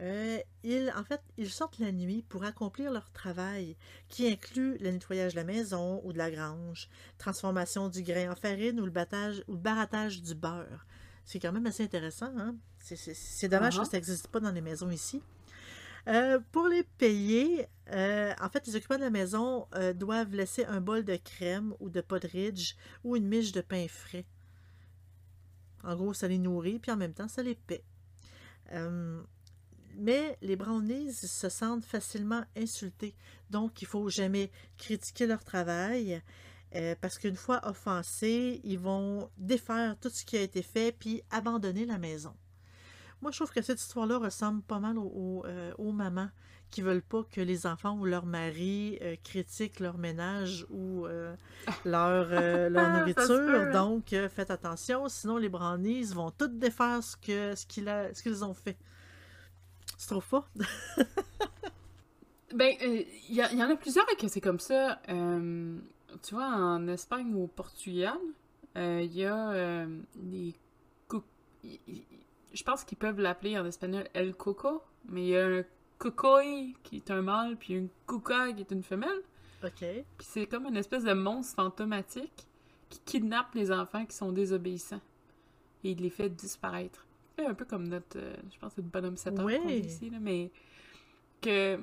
Euh, 0.00 0.38
ils, 0.62 0.92
en 0.96 1.02
fait, 1.02 1.20
ils 1.36 1.50
sortent 1.50 1.80
la 1.80 1.90
nuit 1.90 2.22
pour 2.28 2.44
accomplir 2.44 2.92
leur 2.92 3.10
travail, 3.10 3.76
qui 4.08 4.28
inclut 4.28 4.78
le 4.78 4.92
nettoyage 4.92 5.32
de 5.32 5.38
la 5.38 5.44
maison 5.44 6.00
ou 6.04 6.12
de 6.12 6.18
la 6.18 6.30
grange, 6.30 6.88
transformation 7.18 7.88
du 7.88 8.02
grain 8.02 8.30
en 8.30 8.36
farine 8.36 8.80
ou 8.80 8.84
le, 8.84 8.92
battage, 8.92 9.42
ou 9.48 9.52
le 9.52 9.58
barattage 9.58 10.22
du 10.22 10.34
beurre. 10.34 10.86
C'est 11.24 11.40
quand 11.40 11.52
même 11.52 11.66
assez 11.66 11.82
intéressant. 11.82 12.32
Hein? 12.38 12.54
C'est 12.80 13.48
dommage 13.48 13.76
Uh-huh. 13.76 13.80
que 13.80 13.90
ça 13.90 13.96
n'existe 13.96 14.28
pas 14.28 14.40
dans 14.40 14.52
les 14.52 14.60
maisons 14.60 14.90
ici. 14.90 15.20
Euh, 16.08 16.40
pour 16.52 16.68
les 16.68 16.84
payer, 16.84 17.66
euh, 17.90 18.32
en 18.40 18.48
fait, 18.48 18.66
les 18.66 18.76
occupants 18.76 18.96
de 18.96 19.02
la 19.02 19.10
maison 19.10 19.66
euh, 19.74 19.92
doivent 19.92 20.34
laisser 20.34 20.64
un 20.64 20.80
bol 20.80 21.04
de 21.04 21.16
crème 21.16 21.74
ou 21.80 21.90
de 21.90 22.00
potridge 22.00 22.76
ou 23.04 23.14
une 23.14 23.28
miche 23.28 23.52
de 23.52 23.60
pain 23.60 23.86
frais. 23.88 24.24
En 25.84 25.94
gros, 25.96 26.14
ça 26.14 26.26
les 26.26 26.38
nourrit, 26.38 26.78
puis 26.78 26.90
en 26.90 26.96
même 26.96 27.12
temps, 27.12 27.28
ça 27.28 27.42
les 27.42 27.54
paie. 27.54 27.84
Mais 29.96 30.38
les 30.42 30.56
brownies 30.56 31.12
se 31.12 31.48
sentent 31.48 31.84
facilement 31.84 32.44
insultés. 32.56 33.14
Donc, 33.50 33.82
il 33.82 33.86
faut 33.86 34.08
jamais 34.08 34.50
critiquer 34.76 35.26
leur 35.26 35.44
travail. 35.44 36.22
parce 37.00 37.18
qu'une 37.18 37.36
fois 37.36 37.66
offensés, 37.66 38.60
ils 38.64 38.78
vont 38.78 39.30
défaire 39.38 39.96
tout 39.98 40.10
ce 40.10 40.24
qui 40.24 40.36
a 40.36 40.42
été 40.42 40.62
fait 40.62 40.92
puis 40.92 41.22
abandonner 41.30 41.86
la 41.86 41.98
maison. 41.98 42.34
Moi, 43.22 43.30
je 43.32 43.36
trouve 43.38 43.50
que 43.52 43.62
cette 43.62 43.80
histoire-là 43.80 44.18
ressemble 44.18 44.62
pas 44.62 44.78
mal 44.78 44.96
aux, 44.98 45.02
aux, 45.14 45.46
euh, 45.46 45.72
aux 45.78 45.92
mamans 45.92 46.28
qui 46.70 46.82
veulent 46.82 47.02
pas 47.02 47.22
que 47.32 47.40
les 47.40 47.66
enfants 47.66 47.96
ou 47.98 48.04
leur 48.04 48.26
mari 48.26 48.98
euh, 49.00 49.16
critiquent 49.24 49.80
leur 49.80 49.96
ménage 49.98 50.66
ou 50.70 51.06
euh, 51.06 51.34
leur, 51.84 52.28
euh, 52.30 52.68
leur 52.68 52.86
se 52.92 52.98
nourriture. 52.98 53.72
Donc, 53.72 54.14
faites 54.30 54.50
attention, 54.50 55.08
sinon 55.08 55.36
les 55.38 55.48
brownies 55.48 56.04
vont 56.12 56.30
toutes 56.30 56.58
défaire 56.58 57.02
ce 57.02 57.16
que 57.16 57.54
ce 57.54 57.64
qu'il 57.66 57.88
a- 57.88 58.12
ce 58.14 58.22
qu'ils 58.22 58.44
ont 58.44 58.54
fait. 58.54 58.76
Tu 59.98 60.06
trouves 60.06 60.28
pas? 60.28 60.48
Ben, 62.54 62.74
il 62.80 63.06
y, 63.28 63.34
y 63.36 63.62
en 63.62 63.68
a 63.70 63.76
plusieurs 63.76 64.06
que 64.18 64.26
c'est 64.28 64.40
comme 64.40 64.58
ça. 64.58 65.00
Tu 65.06 66.34
vois, 66.34 66.46
en 66.48 66.88
Espagne 66.88 67.34
ou 67.34 67.44
au 67.44 67.46
Portugal, 67.46 68.16
il 68.74 69.12
y 69.12 69.24
a 69.26 69.86
des 70.16 70.54
Je 72.58 72.64
pense 72.64 72.82
qu'ils 72.82 72.98
peuvent 72.98 73.20
l'appeler 73.20 73.56
en 73.56 73.64
espagnol 73.64 74.08
El 74.14 74.34
Coco, 74.34 74.82
mais 75.08 75.22
il 75.22 75.28
y 75.28 75.36
a 75.36 75.46
un 75.46 75.62
Cocoy 75.98 76.74
qui 76.82 76.96
est 76.96 77.10
un 77.12 77.22
mâle, 77.22 77.56
puis 77.56 77.74
une 77.74 77.88
Cuca 78.08 78.52
qui 78.52 78.62
est 78.62 78.70
une 78.72 78.82
femelle. 78.82 79.22
OK. 79.62 79.78
Puis 79.80 80.04
c'est 80.28 80.46
comme 80.48 80.66
une 80.66 80.76
espèce 80.76 81.04
de 81.04 81.12
monstre 81.12 81.54
fantomatique 81.54 82.48
qui 82.88 82.98
kidnappe 83.04 83.54
les 83.54 83.70
enfants 83.70 84.04
qui 84.06 84.16
sont 84.16 84.32
désobéissants. 84.32 85.00
Et 85.84 85.92
il 85.92 86.00
les 86.02 86.10
fait 86.10 86.30
disparaître. 86.30 87.06
C'est 87.38 87.46
un 87.46 87.54
peu 87.54 87.64
comme 87.64 87.86
notre, 87.86 88.18
euh, 88.18 88.34
je 88.52 88.58
pense, 88.58 88.72
c'est 88.74 88.82
le 88.82 88.88
bonhomme 88.88 89.16
7 89.16 89.34
heures 89.38 89.44
qu'on 89.44 89.44
Ouais. 89.46 89.80
dit 89.80 89.86
ici, 89.86 90.10
là, 90.10 90.18
mais 90.20 90.50
que 91.40 91.78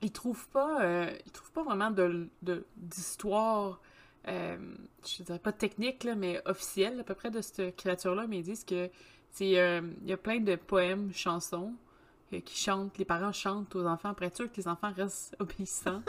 ils 0.00 0.10
trouvent 0.10 0.48
pas, 0.48 0.82
euh, 0.82 1.14
ils 1.26 1.32
trouvent 1.32 1.52
pas 1.52 1.64
vraiment 1.64 1.90
de 1.90 2.28
de- 2.40 2.64
d'histoire, 2.78 3.78
euh, 4.28 4.56
je 5.06 5.22
dirais 5.22 5.38
pas 5.38 5.52
technique, 5.52 6.04
là, 6.04 6.14
mais 6.14 6.40
officielle 6.46 6.98
à 7.00 7.04
peu 7.04 7.14
près 7.14 7.30
de 7.30 7.42
cette 7.42 7.76
créature-là, 7.76 8.26
mais 8.26 8.38
ils 8.38 8.44
disent 8.44 8.64
que 8.64 8.88
euh, 9.40 9.80
il 10.02 10.08
y 10.08 10.12
a 10.12 10.16
plein 10.16 10.40
de 10.40 10.56
poèmes, 10.56 11.12
chansons 11.14 11.72
euh, 12.32 12.40
qui 12.40 12.56
chantent, 12.58 12.98
les 12.98 13.04
parents 13.04 13.32
chantent 13.32 13.74
aux 13.76 13.86
enfants 13.86 14.14
pour 14.14 14.24
être 14.26 14.36
sûr 14.36 14.50
que 14.50 14.56
les 14.56 14.68
enfants 14.68 14.92
restent 14.92 15.34
obéissants. 15.40 16.02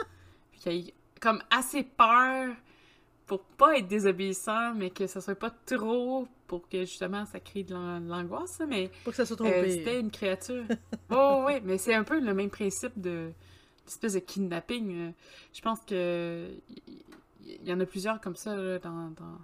Puis 0.52 0.60
qu'il 0.60 0.72
y 0.72 0.88
ait 0.88 0.94
comme 1.20 1.42
assez 1.50 1.82
peur 1.84 2.54
pour 3.26 3.40
pas 3.42 3.78
être 3.78 3.88
désobéissant, 3.88 4.74
mais 4.74 4.90
que 4.90 5.06
ça 5.06 5.20
soit 5.22 5.34
pas 5.34 5.50
trop 5.50 6.28
pour 6.46 6.68
que 6.68 6.80
justement 6.80 7.24
ça 7.24 7.40
crée 7.40 7.64
de 7.64 7.72
l'an- 7.72 8.00
de 8.00 8.08
l'angoisse, 8.08 8.60
mais 8.68 8.90
Pour 9.02 9.12
que 9.12 9.16
ça 9.16 9.24
soit 9.24 9.36
trop 9.36 9.46
euh, 9.46 9.66
c'était 9.70 9.98
une 10.00 10.10
créature. 10.10 10.64
Oh 11.10 11.44
oui, 11.46 11.54
mais 11.64 11.78
c'est 11.78 11.94
un 11.94 12.04
peu 12.04 12.20
le 12.20 12.34
même 12.34 12.50
principe 12.50 13.00
de 13.00 13.30
d'espèce 13.86 14.14
de 14.14 14.18
kidnapping. 14.18 15.12
Je 15.52 15.60
pense 15.62 15.80
que 15.86 16.50
il 17.46 17.62
y, 17.64 17.68
y 17.70 17.72
en 17.72 17.80
a 17.80 17.86
plusieurs 17.86 18.20
comme 18.20 18.36
ça 18.36 18.54
là, 18.56 18.78
dans, 18.78 19.10
dans 19.10 19.38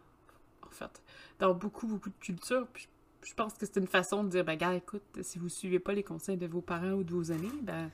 en 0.67 0.71
fait 0.71 1.03
dans 1.39 1.55
beaucoup 1.55 1.87
beaucoup 1.87 2.11
de 2.11 2.19
cultures. 2.21 2.67
Puis 2.73 2.87
je 3.25 3.35
pense 3.35 3.55
que 3.55 3.67
c'est 3.67 3.77
une 3.77 3.87
façon 3.87 4.25
de 4.25 4.31
dire 4.31 4.45
ben 4.45 4.57
gars 4.57 4.75
écoute 4.75 5.03
si 5.23 5.39
vous 5.39 5.49
suivez 5.49 5.79
pas 5.79 5.93
les 5.93 6.03
conseils 6.03 6.37
de 6.37 6.47
vos 6.47 6.61
parents 6.63 6.93
ou 6.93 7.05
de 7.05 7.13
vos 7.13 7.31
amis 7.33 7.53
ben 7.63 7.91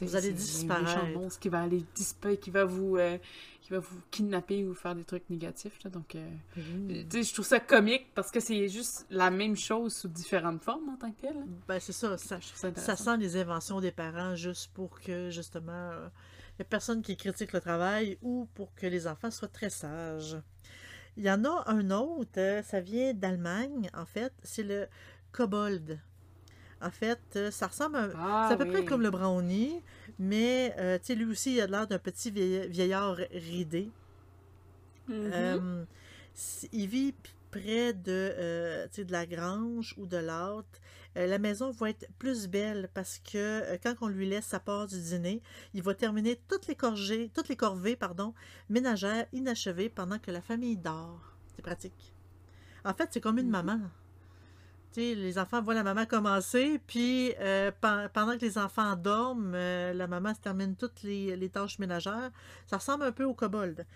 Vous 0.00 0.14
allez 0.14 0.30
un 0.30 0.32
disparaître. 0.32 1.06
monstre 1.18 1.40
qui 1.40 1.48
va 1.48 1.62
aller 1.62 1.84
disparaître 1.94 2.40
qui 2.42 2.50
va 2.50 2.64
vous 2.64 2.96
euh, 2.98 3.18
qui 3.62 3.70
va 3.70 3.80
vous 3.80 4.00
kidnapper 4.10 4.64
ou 4.64 4.74
faire 4.74 4.94
des 4.94 5.04
trucs 5.04 5.28
négatifs 5.30 5.78
là, 5.84 5.90
donc 5.90 6.14
euh, 6.14 6.28
Mmh. 6.56 7.08
tu 7.08 7.16
sais, 7.18 7.22
je 7.24 7.32
trouve 7.34 7.46
ça 7.46 7.60
comique 7.60 8.14
parce 8.14 8.30
que 8.30 8.40
c'est 8.40 8.68
juste 8.68 9.06
la 9.10 9.30
même 9.30 9.56
chose 9.56 9.94
sous 9.94 10.08
différentes 10.08 10.62
formes 10.62 10.88
en 10.88 10.96
tant 10.96 11.10
que 11.12 11.20
tel. 11.20 11.34
là. 11.34 11.42
Ben, 11.66 11.80
c'est 11.80 11.92
ça. 11.92 12.16
Ça, 12.16 12.38
ça 12.40 12.74
ça 12.74 12.96
sent 12.96 13.16
les 13.18 13.36
inventions 13.36 13.80
des 13.80 13.90
parents 13.92 14.34
juste 14.36 14.70
pour 14.74 15.00
que, 15.00 15.30
justement, 15.30 15.72
euh, 15.72 16.08
il 16.52 16.62
n'y 16.62 16.62
a 16.62 16.64
personne 16.64 17.02
qui 17.02 17.16
critique 17.16 17.52
le 17.52 17.60
travail 17.60 18.18
ou 18.22 18.48
pour 18.54 18.74
que 18.74 18.86
les 18.86 19.06
enfants 19.06 19.30
soient 19.30 19.48
très 19.48 19.70
sages. 19.70 20.36
Il 21.18 21.24
y 21.24 21.30
en 21.30 21.44
a 21.44 21.64
un 21.66 21.90
autre, 21.90 22.38
euh, 22.38 22.62
ça 22.62 22.80
vient 22.80 23.12
d'Allemagne, 23.12 23.90
en 23.92 24.06
fait, 24.06 24.32
c'est 24.42 24.62
le 24.62 24.86
kobold. 25.32 25.98
En 26.80 26.90
fait, 26.90 27.18
euh, 27.34 27.50
ça 27.50 27.66
ressemble 27.66 27.96
à 27.96 28.08
Ah, 28.16 28.46
c'est 28.48 28.54
à 28.54 28.56
peu 28.56 28.66
près 28.70 28.84
comme 28.84 29.02
le 29.02 29.10
brownie, 29.10 29.82
mais 30.18 30.74
euh, 30.78 30.96
tu 30.98 31.06
sais, 31.06 31.14
lui 31.16 31.24
aussi, 31.24 31.54
il 31.56 31.60
a 31.60 31.66
l'air 31.66 31.86
d'un 31.88 31.98
petit 31.98 32.30
vieil- 32.30 32.68
vieillard 32.68 33.16
ridé. 33.32 33.90
Mhm. 35.08 35.30
Euh, 35.34 35.84
il 36.72 36.86
vit 36.86 37.14
près 37.50 37.92
de, 37.94 38.02
euh, 38.38 38.86
tu 38.86 38.96
sais, 38.96 39.04
de 39.04 39.10
la 39.12 39.26
grange 39.26 39.94
ou 39.98 40.06
de 40.06 40.18
l'hâte. 40.18 40.80
Euh, 41.18 41.26
la 41.26 41.38
maison 41.38 41.70
va 41.72 41.90
être 41.90 42.06
plus 42.18 42.48
belle 42.48 42.88
parce 42.94 43.18
que 43.18 43.36
euh, 43.38 43.76
quand 43.82 43.94
on 44.00 44.08
lui 44.08 44.28
laisse 44.28 44.46
sa 44.46 44.60
part 44.60 44.86
du 44.86 45.00
dîner, 45.00 45.42
il 45.74 45.82
va 45.82 45.94
terminer 45.94 46.40
toutes 46.48 46.66
les 46.68 46.76
corgées, 46.76 47.30
toutes 47.34 47.48
les 47.48 47.56
corvées, 47.56 47.96
pardon, 47.96 48.34
ménagères 48.70 49.26
inachevées 49.32 49.88
pendant 49.88 50.18
que 50.18 50.30
la 50.30 50.40
famille 50.42 50.76
dort. 50.76 51.34
C'est 51.56 51.62
pratique. 51.62 52.14
En 52.84 52.94
fait, 52.94 53.08
c'est 53.12 53.20
comme 53.20 53.38
une 53.38 53.46
Mhm. 53.46 53.52
maman. 53.52 53.80
Les 54.96 55.38
enfants 55.38 55.62
voient 55.62 55.74
la 55.74 55.84
maman 55.84 56.06
commencer, 56.06 56.80
puis 56.88 57.32
euh, 57.38 57.70
pen- 57.80 58.08
pendant 58.12 58.36
que 58.36 58.44
les 58.44 58.58
enfants 58.58 58.96
dorment, 58.96 59.52
euh, 59.54 59.92
la 59.92 60.08
maman 60.08 60.34
se 60.34 60.40
termine 60.40 60.74
toutes 60.74 61.04
les, 61.04 61.36
les 61.36 61.48
tâches 61.50 61.78
ménagères. 61.78 62.32
Ça 62.66 62.78
ressemble 62.78 63.04
un 63.04 63.12
peu 63.12 63.22
au 63.24 63.32
kobold. 63.34 63.86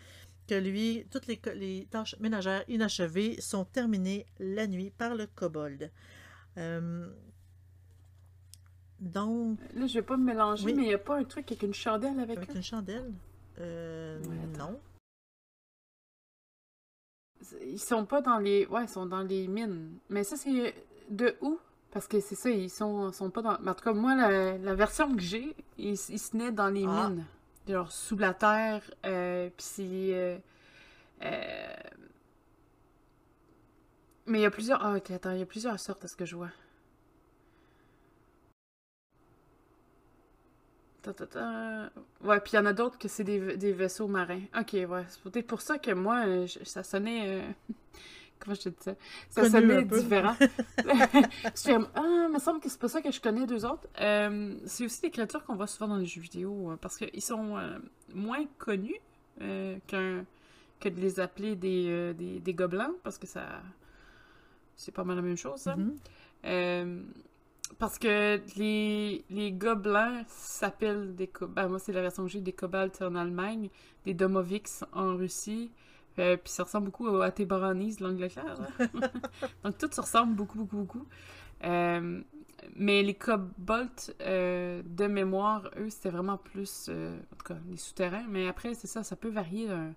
Que 0.46 0.54
lui, 0.54 1.04
toutes 1.10 1.26
les, 1.26 1.40
les 1.56 1.88
tâches 1.90 2.14
ménagères 2.20 2.62
inachevées 2.68 3.40
sont 3.40 3.64
terminées 3.64 4.26
la 4.38 4.68
nuit 4.68 4.90
par 4.90 5.16
le 5.16 5.26
kobold. 5.26 5.90
Euh, 6.58 7.08
donc, 9.00 9.58
Là, 9.74 9.86
je 9.86 9.94
vais 9.94 10.02
pas 10.02 10.16
me 10.16 10.24
mélanger, 10.24 10.66
Oui. 10.66 10.74
mais 10.74 10.82
il 10.82 10.88
n'y 10.88 10.94
a 10.94 10.98
pas 10.98 11.16
un 11.18 11.24
truc 11.24 11.50
avec 11.50 11.62
une 11.62 11.74
chandelle 11.74 12.20
avec, 12.20 12.36
avec 12.38 12.50
eux? 12.50 12.56
une 12.56 12.62
chandelle? 12.62 13.12
Euh, 13.58 14.22
Ouais, 14.24 14.58
non. 14.58 14.80
Ils 17.66 17.80
sont 17.80 18.04
pas 18.06 18.20
dans 18.20 18.38
les. 18.38 18.66
Ouais, 18.66 18.84
ils 18.84 18.88
sont 18.88 19.06
dans 19.06 19.22
les 19.22 19.48
mines. 19.48 19.98
Mais 20.08 20.22
ça, 20.22 20.36
c'est 20.36 20.74
de 21.10 21.34
où? 21.40 21.58
Parce 21.90 22.06
que 22.06 22.20
c'est 22.20 22.36
ça, 22.36 22.48
ils 22.50 22.70
sont, 22.70 23.10
sont 23.12 23.30
pas 23.30 23.42
dans. 23.42 23.54
En 23.54 23.74
tout 23.74 23.82
cas, 23.84 23.92
moi, 23.92 24.14
la, 24.14 24.56
la 24.58 24.74
version 24.74 25.12
que 25.14 25.20
j'ai, 25.20 25.54
ils, 25.76 25.94
ils 25.94 26.18
se 26.18 26.36
naissent 26.36 26.54
dans 26.54 26.68
les 26.70 26.84
Ah. 26.86 27.08
mines. 27.10 27.24
Genre 27.68 27.90
sous 27.92 28.16
la 28.16 28.34
terre, 28.34 28.82
euh, 29.04 29.48
puis 29.56 29.64
c'est. 29.66 30.38
euh, 31.24 31.76
Mais 34.32 34.40
il 34.40 34.42
y 34.42 34.46
a 34.46 34.50
plusieurs. 34.50 34.82
Ah, 34.84 34.96
ok, 34.96 35.10
attends, 35.12 35.30
il 35.32 35.38
y 35.38 35.42
a 35.42 35.46
plusieurs 35.46 35.78
sortes 35.78 36.04
à 36.04 36.08
ce 36.08 36.16
que 36.16 36.24
je 36.24 36.34
vois. 36.36 36.50
Ouais, 42.22 42.40
puis 42.40 42.52
il 42.52 42.56
y 42.56 42.58
en 42.58 42.66
a 42.66 42.72
d'autres 42.72 42.98
que 42.98 43.08
c'est 43.08 43.24
des, 43.24 43.56
des 43.56 43.72
vaisseaux 43.72 44.06
marins. 44.08 44.42
Ok, 44.58 44.72
ouais. 44.74 45.04
C'est 45.08 45.20
peut-être 45.22 45.46
pour 45.46 45.60
ça 45.60 45.78
que 45.78 45.90
moi, 45.92 46.24
euh, 46.26 46.46
je- 46.46 46.64
ça 46.64 46.82
sonnait. 46.82 47.42
euh, 47.42 47.50
Comment 48.40 48.54
je 48.56 48.62
te 48.62 48.68
dis 48.70 48.76
ça? 48.80 48.94
Ça 49.30 49.44
sonnait 49.44 49.84
différent. 49.84 50.36
je 50.84 51.62
fais, 51.62 51.76
ah, 51.96 52.26
il 52.28 52.30
me 52.34 52.38
semble 52.40 52.60
que 52.60 52.68
c'est 52.68 52.80
pas 52.80 52.88
ça 52.88 53.02
que 53.02 53.12
je 53.12 53.20
connais 53.20 53.46
deux 53.46 53.64
autres. 53.66 53.88
Euh, 54.00 54.56
c'est 54.66 54.84
aussi 54.86 55.02
des 55.02 55.10
créatures 55.10 55.44
qu'on 55.44 55.56
voit 55.56 55.68
souvent 55.68 55.88
dans 55.88 55.96
les 55.98 56.06
jeux 56.06 56.22
vidéo 56.22 56.72
euh, 56.72 56.76
parce 56.76 56.98
qu'ils 56.98 57.22
sont 57.22 57.56
euh, 57.58 57.78
moins 58.14 58.44
connus 58.58 58.96
qu'un 59.86 60.24
que 60.80 60.88
de 60.90 61.00
les 61.00 61.20
appeler 61.20 61.56
des, 61.56 62.14
des, 62.14 62.40
des 62.40 62.54
gobelins 62.54 62.94
parce 63.04 63.18
que 63.18 63.26
ça. 63.26 63.62
C'est 64.76 64.92
pas 64.92 65.04
mal 65.04 65.16
la 65.16 65.22
même 65.22 65.36
chose, 65.36 65.60
ça. 65.60 65.76
Mhm. 65.76 65.96
Euh, 66.44 67.02
parce 67.78 67.98
que 67.98 68.40
les, 68.56 69.24
les 69.30 69.52
gobelins 69.52 70.22
s'appellent 70.28 71.14
des... 71.14 71.30
Ben, 71.50 71.68
moi, 71.68 71.78
c'est 71.78 71.92
la 71.92 72.02
version 72.02 72.24
que 72.24 72.30
j'ai 72.30 72.40
des 72.40 72.52
Kobolds 72.52 72.92
en 73.02 73.14
Allemagne, 73.14 73.70
des 74.04 74.14
Domovics 74.14 74.68
en 74.92 75.16
Russie, 75.16 75.70
euh, 76.18 76.36
puis 76.36 76.52
ça 76.52 76.64
ressemble 76.64 76.86
beaucoup 76.86 77.08
à 77.20 77.30
tes 77.30 77.46
Baronies 77.46 77.96
de 77.96 78.04
l'Angleterre. 78.04 78.58
Donc, 79.64 79.78
tout 79.78 79.88
se 79.90 80.00
ressemble 80.00 80.34
beaucoup, 80.34 80.58
beaucoup, 80.58 80.76
beaucoup. 80.76 81.06
Euh, 81.64 82.20
mais 82.76 83.02
les 83.02 83.14
euh, 84.20 84.82
de 84.84 85.06
mémoire, 85.06 85.70
eux, 85.78 85.90
c'était 85.90 86.10
vraiment 86.10 86.36
plus... 86.36 86.88
en 86.90 87.36
tout 87.36 87.44
cas, 87.44 87.58
les 87.70 87.76
souterrains. 87.76 88.26
Mais 88.28 88.48
après, 88.48 88.74
c'est 88.74 88.86
ça, 88.86 89.02
ça 89.02 89.16
peut 89.16 89.30
varier 89.30 89.66
d'un 89.68 89.94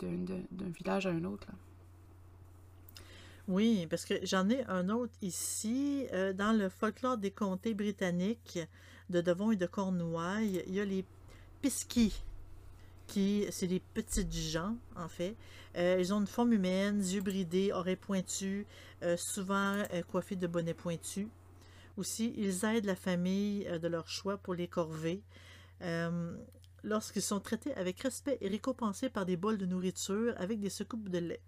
d'un- 0.00 0.08
d'un- 0.24 0.42
d'un 0.50 0.68
village 0.70 1.06
à 1.06 1.10
un 1.10 1.24
autre. 1.24 1.46
là. 1.48 1.54
Oui, 3.46 3.86
parce 3.90 4.06
que 4.06 4.14
j'en 4.22 4.48
ai 4.48 4.64
un 4.64 4.88
autre 4.88 5.12
ici. 5.20 6.06
euh, 6.14 6.32
dans 6.32 6.52
le 6.52 6.70
folklore 6.70 7.18
des 7.18 7.30
comtés 7.30 7.74
britanniques 7.74 8.58
de 9.10 9.20
Devon 9.20 9.50
et 9.50 9.56
de 9.56 9.66
Cornouailles, 9.66 10.62
il 10.66 10.74
y 10.74 10.80
a 10.80 10.84
les 10.86 11.04
Pisquis, 11.60 12.22
qui, 13.06 13.46
c'est 13.50 13.66
des 13.66 13.80
petites 13.80 14.32
gens, 14.32 14.76
en 14.96 15.08
fait. 15.08 15.36
Euh, 15.76 15.98
ils 16.00 16.14
ont 16.14 16.20
une 16.20 16.26
forme 16.26 16.54
humaine, 16.54 17.00
yeux 17.00 17.20
bridés, 17.20 17.70
oreilles 17.72 17.96
pointues, 17.96 18.66
euh, 19.02 19.16
souvent 19.18 19.82
coiffés 20.08 20.36
de 20.36 20.46
bonnets 20.46 20.72
pointus. 20.72 21.28
Aussi, 21.98 22.32
ils 22.38 22.64
aident 22.64 22.86
la 22.86 22.96
famille 22.96 23.64
de 23.64 23.88
leur 23.88 24.08
choix 24.08 24.38
pour 24.38 24.54
les 24.54 24.68
corvées. 24.68 25.22
Lorsqu'ils 26.82 27.22
sont 27.22 27.40
traités 27.40 27.74
avec 27.74 28.00
respect 28.00 28.38
et 28.40 28.48
récompensés 28.48 29.10
par 29.10 29.26
des 29.26 29.36
bols 29.36 29.58
de 29.58 29.66
nourriture 29.66 30.34
avec 30.38 30.60
des 30.60 30.70
secoupes 30.70 31.08
de 31.08 31.18
lait. 31.18 31.40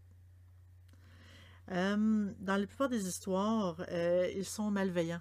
Euh, 1.73 2.33
dans 2.39 2.57
la 2.57 2.67
plupart 2.67 2.89
des 2.89 3.09
histoires, 3.09 3.77
euh, 3.91 4.31
ils 4.35 4.45
sont 4.45 4.71
malveillants. 4.71 5.21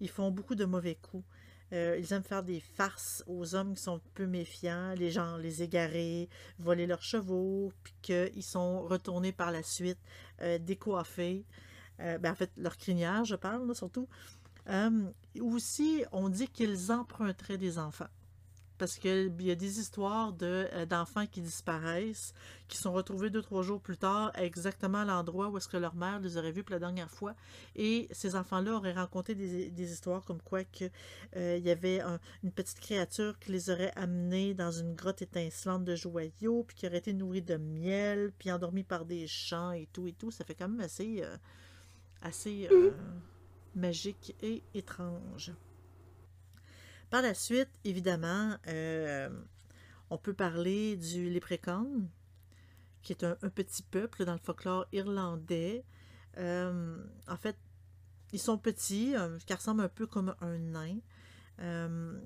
Ils 0.00 0.10
font 0.10 0.30
beaucoup 0.30 0.54
de 0.54 0.64
mauvais 0.64 0.96
coups. 0.96 1.24
Euh, 1.72 1.98
ils 1.98 2.12
aiment 2.12 2.22
faire 2.22 2.44
des 2.44 2.60
farces 2.60 3.24
aux 3.26 3.54
hommes 3.54 3.74
qui 3.74 3.82
sont 3.82 4.00
peu 4.14 4.26
méfiants, 4.26 4.94
les 4.94 5.10
gens 5.10 5.36
les 5.36 5.62
égarer, 5.62 6.28
voler 6.58 6.86
leurs 6.86 7.02
chevaux, 7.02 7.72
puis 7.82 7.94
qu'ils 8.02 8.44
sont 8.44 8.82
retournés 8.82 9.32
par 9.32 9.50
la 9.50 9.62
suite, 9.62 9.98
décoiffés. 10.60 11.44
Ben, 11.98 12.26
en 12.26 12.34
fait, 12.34 12.52
leur 12.56 12.76
crinière, 12.76 13.24
je 13.24 13.34
parle, 13.34 13.74
surtout. 13.74 14.06
Aussi, 15.40 16.04
on 16.12 16.28
dit 16.28 16.46
qu'ils 16.46 16.92
emprunteraient 16.92 17.58
des 17.58 17.78
enfants. 17.78 18.06
Parce 18.78 18.98
qu'il 18.98 19.34
y 19.40 19.50
a 19.50 19.54
des 19.54 19.80
histoires 19.80 20.32
de, 20.34 20.68
euh, 20.74 20.84
d'enfants 20.84 21.26
qui 21.26 21.40
disparaissent, 21.40 22.34
qui 22.68 22.76
sont 22.76 22.92
retrouvés 22.92 23.30
deux, 23.30 23.40
trois 23.40 23.62
jours 23.62 23.80
plus 23.80 23.96
tard 23.96 24.30
à 24.34 24.44
exactement 24.44 25.02
l'endroit 25.04 25.48
où 25.48 25.56
est-ce 25.56 25.68
que 25.68 25.78
leur 25.78 25.94
mère 25.94 26.20
les 26.20 26.36
aurait 26.36 26.52
vus 26.52 26.62
pour 26.62 26.72
la 26.74 26.78
dernière 26.78 27.10
fois. 27.10 27.34
Et 27.74 28.06
ces 28.10 28.36
enfants-là 28.36 28.72
auraient 28.74 28.92
raconté 28.92 29.34
des, 29.34 29.92
histoires 29.92 30.24
comme 30.24 30.42
quoi 30.42 30.64
que, 30.64 30.90
euh, 31.36 31.58
y 31.62 31.70
avait 31.70 32.00
un- 32.00 32.20
une 32.44 32.52
petite 32.52 32.80
créature 32.80 33.38
qui 33.38 33.52
les 33.52 33.70
aurait 33.70 33.92
amenés 33.96 34.52
dans 34.52 34.70
une 34.72 34.94
grotte 34.94 35.22
étincelante 35.22 35.84
de 35.84 35.94
joyaux, 35.96 36.64
puis 36.66 36.76
qui 36.76 36.86
aurait 36.86 36.98
été 36.98 37.12
nourrie 37.14 37.42
de 37.42 37.56
miel, 37.56 38.32
puis 38.38 38.52
endormie 38.52 38.84
par 38.84 39.06
des 39.06 39.26
chants 39.26 39.72
et 39.72 39.88
tout 39.92 40.06
et 40.06 40.12
tout. 40.12 40.30
Ça 40.30 40.44
fait 40.44 40.54
quand 40.54 40.68
même 40.68 40.80
assez, 40.80 41.22
euh, 41.22 41.36
assez 42.20 42.68
magique 43.74 44.34
et 44.42 44.62
étrange. 44.74 45.52
Par 47.10 47.22
la 47.22 47.34
suite, 47.34 47.70
évidemment, 47.84 48.56
euh, 48.66 49.28
on 50.10 50.18
peut 50.18 50.34
parler 50.34 50.96
du 50.96 51.30
léprechaun, 51.30 51.86
qui 53.02 53.12
est 53.12 53.24
un, 53.24 53.36
petit 53.54 53.82
peuple 53.82 54.24
dans 54.24 54.32
le 54.32 54.38
folklore 54.38 54.86
irlandais. 54.92 55.84
Euh, 56.38 56.96
en 57.28 57.36
fait, 57.36 57.56
ils 58.32 58.40
sont 58.40 58.58
petits, 58.58 59.14
euh, 59.16 59.38
qui 59.46 59.54
ressemblent 59.54 59.82
un 59.82 59.88
peu 59.88 60.06
comme 60.06 60.34
un 60.40 60.58
nain. 60.58 60.98
Euh, 61.60 62.20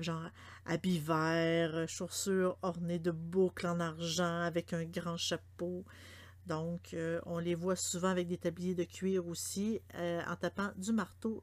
genre 0.00 0.30
habits 0.66 1.00
verts, 1.00 1.88
chaussures 1.88 2.56
ornées 2.62 3.00
de 3.00 3.10
boucles 3.10 3.66
en 3.66 3.80
argent 3.80 4.42
avec 4.42 4.72
un 4.72 4.84
grand 4.84 5.16
chapeau. 5.16 5.84
Donc, 6.46 6.94
euh, 6.94 7.20
on 7.26 7.38
les 7.38 7.54
voit 7.54 7.76
souvent 7.76 8.08
avec 8.08 8.28
des 8.28 8.38
tabliers 8.38 8.74
de 8.74 8.84
cuir 8.84 9.26
aussi, 9.26 9.80
en 9.94 10.36
tapant 10.36 10.70
du 10.76 10.92
marteau. 10.92 11.42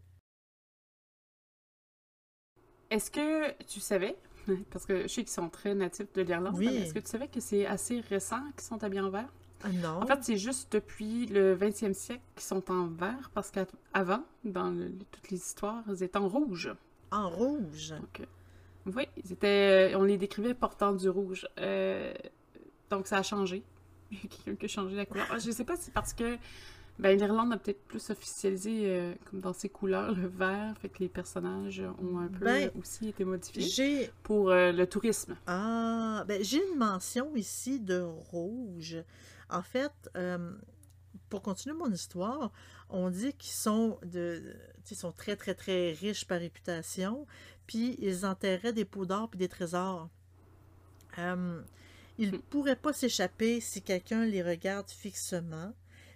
Est-ce 2.90 3.10
que 3.12 3.52
tu 3.64 3.80
savais, 3.80 4.16
parce 4.72 4.86
que 4.86 5.04
je 5.04 5.08
sais 5.08 5.24
qu'ils 5.24 5.30
sont 5.34 5.50
très 5.50 5.74
natifs 5.76 6.12
de 6.14 6.22
l'Irlande, 6.22 6.56
Oui. 6.58 6.68
est-ce 6.68 6.94
que 6.94 7.00
tu 7.00 7.08
savais 7.08 7.28
que 7.28 7.40
c'est 7.40 7.66
assez 7.66 8.00
récent 8.02 8.42
qu'ils 8.56 8.62
sont 8.68 8.84
habillés 8.84 9.02
en 9.02 9.10
vert? 9.10 9.30
Ah 9.64 9.70
non. 9.70 10.02
En 10.04 10.06
fait, 10.06 10.20
c'est 10.24 10.38
juste 10.38 10.72
depuis 10.74 11.26
le 11.28 11.56
20e 11.56 11.94
siècle 11.94 12.22
qu'ils 12.36 12.44
sont 12.46 12.70
en 12.72 12.88
vert, 12.88 13.32
parce 13.34 13.50
qu'avant, 13.52 14.24
dans 14.44 14.70
le- 14.70 14.92
toutes 15.12 15.32
les 15.32 15.38
histoires, 15.38 15.84
ils 15.90 16.04
étaient 16.04 16.18
en 16.18 16.28
rouge. 16.28 16.72
en 17.12 17.30
rouge? 17.30 17.90
Donc, 18.00 18.20
euh, 18.20 18.26
oui, 18.96 19.08
ils 19.24 19.32
étaient, 19.32 19.94
on 19.96 20.04
les 20.04 20.18
décrivait 20.18 20.54
portant 20.54 20.92
du 20.94 21.10
rouge. 21.10 21.48
Euh, 21.60 22.14
donc, 22.90 23.08
ça 23.08 23.18
a 23.18 23.24
changé. 23.24 23.64
Quelqu'un 24.12 24.56
qui 24.56 24.66
a 24.66 24.68
changé 24.68 24.96
la 24.96 25.06
couleur. 25.08 25.26
Ah, 25.32 25.40
Je 25.40 25.50
sais 25.50 25.64
pas 25.64 25.76
si 25.78 25.84
c'est 25.86 25.94
parce 25.94 26.14
que 26.14 26.38
ben, 27.00 27.18
l'Irlande 27.18 27.54
a 27.54 27.58
peut-être 27.58 27.84
plus 27.88 28.10
officialisé 28.10 28.90
euh, 28.90 29.14
comme 29.26 29.42
dans 29.42 29.54
ses 29.54 29.70
couleurs 29.70 30.14
le 30.16 30.28
vert, 30.28 30.76
fait 30.80 30.90
que 30.90 31.00
les 31.00 31.10
personnages 31.10 31.82
ont 32.00 32.20
un 32.20 32.28
peu 32.30 32.46
Ben, 32.46 32.72
aussi 32.76 33.08
été 33.10 33.26
modifiés 33.26 34.12
pour 34.24 34.50
euh, 34.52 34.72
le 34.72 34.88
tourisme. 34.88 35.38
ah, 35.48 36.24
ben, 36.28 36.44
j'ai 36.44 36.58
une 36.72 36.78
mention 36.78 37.36
ici 37.36 37.80
de 37.80 38.00
rouge. 38.02 38.98
En 39.50 39.62
fait, 39.62 39.92
euh, 40.18 40.54
pour 41.30 41.42
continuer 41.44 41.76
mon 41.78 41.92
histoire, 41.92 42.52
on 42.90 43.10
dit 43.12 43.34
qu'ils 43.34 43.54
sont 43.54 44.00
de, 44.04 44.56
ils 44.92 44.98
sont 44.98 45.12
très 45.14 45.36
très 45.38 45.56
très 45.56 45.94
riches 45.94 46.26
par 46.28 46.40
réputation, 46.40 47.28
puis 47.68 47.98
ils 48.00 48.26
enterraient 48.26 48.74
des 48.74 48.86
pots 48.86 49.06
d'or 49.06 49.30
puis 49.30 49.40
des 49.40 49.50
trésors. 49.50 50.10
Ils 52.18 52.28
ne 52.28 52.32
Hmm. 52.32 52.42
pourraient 52.50 52.76
pas 52.76 52.92
s'échapper 52.94 53.60
si 53.62 53.82
quelqu'un 53.82 54.26
les 54.26 54.44
regarde 54.44 54.90
fixement, 54.90 55.74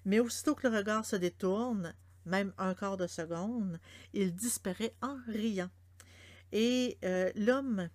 mais 0.09 0.19
aussitôt 0.19 0.55
que 0.55 0.67
le 0.67 0.75
regard 0.75 1.05
se 1.05 1.15
détourne, 1.15 1.93
même 2.25 2.51
un 2.57 2.73
quart 2.73 2.97
de 2.97 3.05
seconde, 3.05 3.79
il 4.11 4.33
disparaît 4.33 4.95
en 5.03 5.17
riant. 5.27 5.69
Et 6.51 6.97
euh, 7.03 7.31
l'homme 7.35 7.89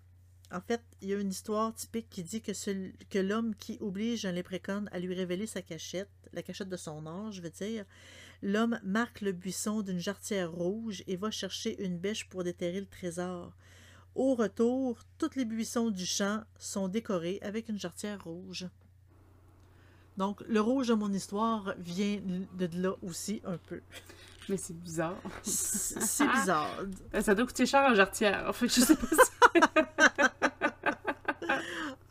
En 0.53 0.61
fait, 0.61 0.81
il 1.00 1.09
y 1.09 1.12
a 1.12 1.18
une 1.18 1.33
histoire 1.33 1.74
typique 1.74 2.09
qui 2.09 2.22
dit 2.22 2.40
que, 2.40 3.18
l'homme 3.18 3.57
qui 3.57 3.79
oblige 3.81 4.27
un 4.27 4.31
léprechaun 4.31 4.85
à 4.92 5.00
lui 5.00 5.12
révéler 5.12 5.48
sa 5.48 5.61
cachette, 5.61 6.09
la 6.33 6.44
cachette 6.44 6.68
de 6.68 6.77
son 6.77 7.05
âge, 7.05 7.35
je 7.35 7.42
veux 7.42 7.50
dire, 7.50 7.85
l'homme 8.42 8.79
marque 8.85 9.20
le 9.20 9.33
buisson 9.33 9.83
d'une 9.83 9.98
jarretière 9.98 10.53
rouge 10.53 11.03
et 11.09 11.16
va 11.16 11.33
chercher 11.33 11.83
une 11.85 11.98
bêche 11.98 12.29
pour 12.29 12.44
déterrer 12.44 12.79
le 12.79 12.87
trésor. 12.87 13.57
Au 14.14 14.37
retour, 14.37 15.03
tous 15.18 15.35
les 15.35 15.44
buissons 15.44 15.90
du 15.90 16.07
champ 16.07 16.44
sont 16.61 16.87
décorés 16.87 17.40
avec 17.42 17.68
une 17.68 17.81
jarretière 17.81 18.22
rouge. 18.22 18.68
Donc, 20.16 20.42
le 20.48 20.61
rouge 20.61 20.88
de 20.88 20.94
mon 20.94 21.12
histoire 21.12 21.74
vient 21.79 22.20
de 22.22 22.68
là 22.81 22.94
aussi 23.03 23.42
un 23.44 23.59
peu. 23.59 23.81
Mais 24.48 24.57
c'est 24.57 24.79
bizarre. 24.79 25.16
C'est 25.42 26.29
bizarre. 26.29 26.70
Ça 27.20 27.35
doit 27.35 27.46
coûter 27.46 27.66
cher 27.66 27.90
en 27.90 27.94
jarretière. 27.94 28.44
En 28.48 28.53
fait, 28.53 28.68
je 28.68 28.81
sais 28.81 28.96
pas 28.96 29.07
si... 29.07 29.31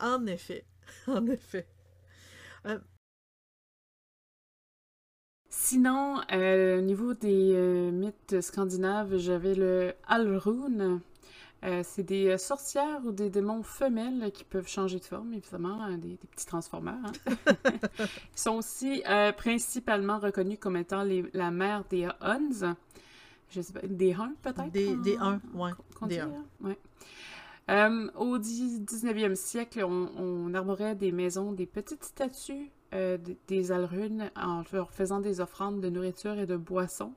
en 0.00 0.26
effet. 0.26 0.64
En 1.06 1.26
effet. 1.26 1.66
Euh, 2.66 2.78
Sinon, 5.56 6.20
euh, 6.32 6.78
au 6.78 6.80
niveau 6.82 7.14
des 7.14 7.52
euh, 7.54 7.90
mythes 7.92 8.40
scandinaves, 8.40 9.16
j'avais 9.18 9.54
le 9.54 9.94
Alrune. 10.06 11.00
Euh, 11.64 11.82
c'est 11.82 12.02
des 12.02 12.36
sorcières 12.36 13.00
ou 13.04 13.12
des 13.12 13.30
démons 13.30 13.62
femelles 13.62 14.30
qui 14.32 14.44
peuvent 14.44 14.68
changer 14.68 14.98
de 14.98 15.04
forme, 15.04 15.32
évidemment, 15.32 15.88
des, 15.96 16.18
petits 16.30 16.46
transformeurs. 16.46 16.94
Hein. 17.04 17.36
Ils 18.00 18.38
sont 18.38 18.56
aussi 18.56 19.02
principalement 19.36 20.18
reconnus 20.18 20.58
comme 20.60 20.76
étant 20.76 21.04
la 21.32 21.50
mère 21.50 21.84
des 21.88 22.08
Huns. 22.20 22.76
Je 23.50 23.60
sais 23.60 23.72
pas, 23.72 23.86
des 23.86 24.12
Huns 24.12 24.34
peut-être? 24.42 24.70
Des, 24.70 24.94
des 24.96 25.16
Huns, 25.16 25.40
oui. 25.54 25.70
Des 26.08 26.20
Huns. 26.20 26.44
Ouais. 26.60 26.78
Euh, 27.70 28.10
au 28.16 28.38
19e 28.38 29.34
siècle, 29.34 29.84
on, 29.84 30.10
on, 30.18 30.54
arborait 30.54 30.94
des 30.94 31.12
maisons, 31.12 31.52
des 31.52 31.66
petites 31.66 32.04
statues 32.04 32.70
euh, 32.92 33.16
des 33.48 33.72
alrunes 33.72 34.30
en 34.36 34.62
leur 34.72 34.92
faisant 34.92 35.20
des 35.20 35.40
offrandes 35.40 35.80
de 35.80 35.88
nourriture 35.88 36.38
et 36.38 36.46
de 36.46 36.56
boissons. 36.56 37.12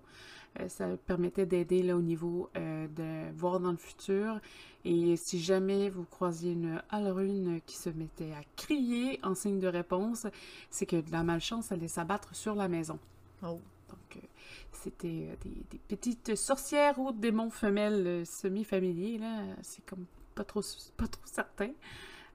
Euh, 0.60 0.70
ça 0.70 0.88
permettait 1.06 1.46
d'aider 1.46 1.92
au 1.94 2.02
niveau 2.02 2.50
de 2.56 3.32
voir 3.34 3.60
dans 3.60 3.72
le 3.72 3.78
futur. 3.78 4.40
Et 4.86 5.16
si 5.18 5.40
jamais 5.40 5.90
vous 5.90 6.06
croisiez 6.06 6.54
une 6.54 6.82
alrune 6.90 7.60
qui 7.66 7.76
se 7.76 7.90
mettait 7.90 8.32
à 8.32 8.42
crier 8.56 9.20
en 9.24 9.36
signe 9.36 9.60
de 9.60 9.68
réponse, 9.68 10.28
c'est 10.70 10.86
que 10.86 10.96
de 10.96 11.12
la 11.12 11.24
malchance 11.24 11.72
allait 11.72 11.88
s'abattre 11.88 12.36
sur 12.36 12.56
la 12.56 12.68
maison. 12.68 12.98
Oh. 13.44 13.60
Donc, 13.90 14.24
c'était 14.72 15.30
des, 15.44 15.80
petites 15.96 16.36
sorcières 16.36 17.00
ou 17.00 17.12
démons 17.12 17.50
femelles 17.50 18.26
semi-familiers. 18.26 19.20
C'est 19.62 19.86
comme 19.86 20.06
pas 20.36 20.44
trop, 20.44 20.62
pas 20.96 21.08
trop 21.08 21.26
certain. 21.26 21.72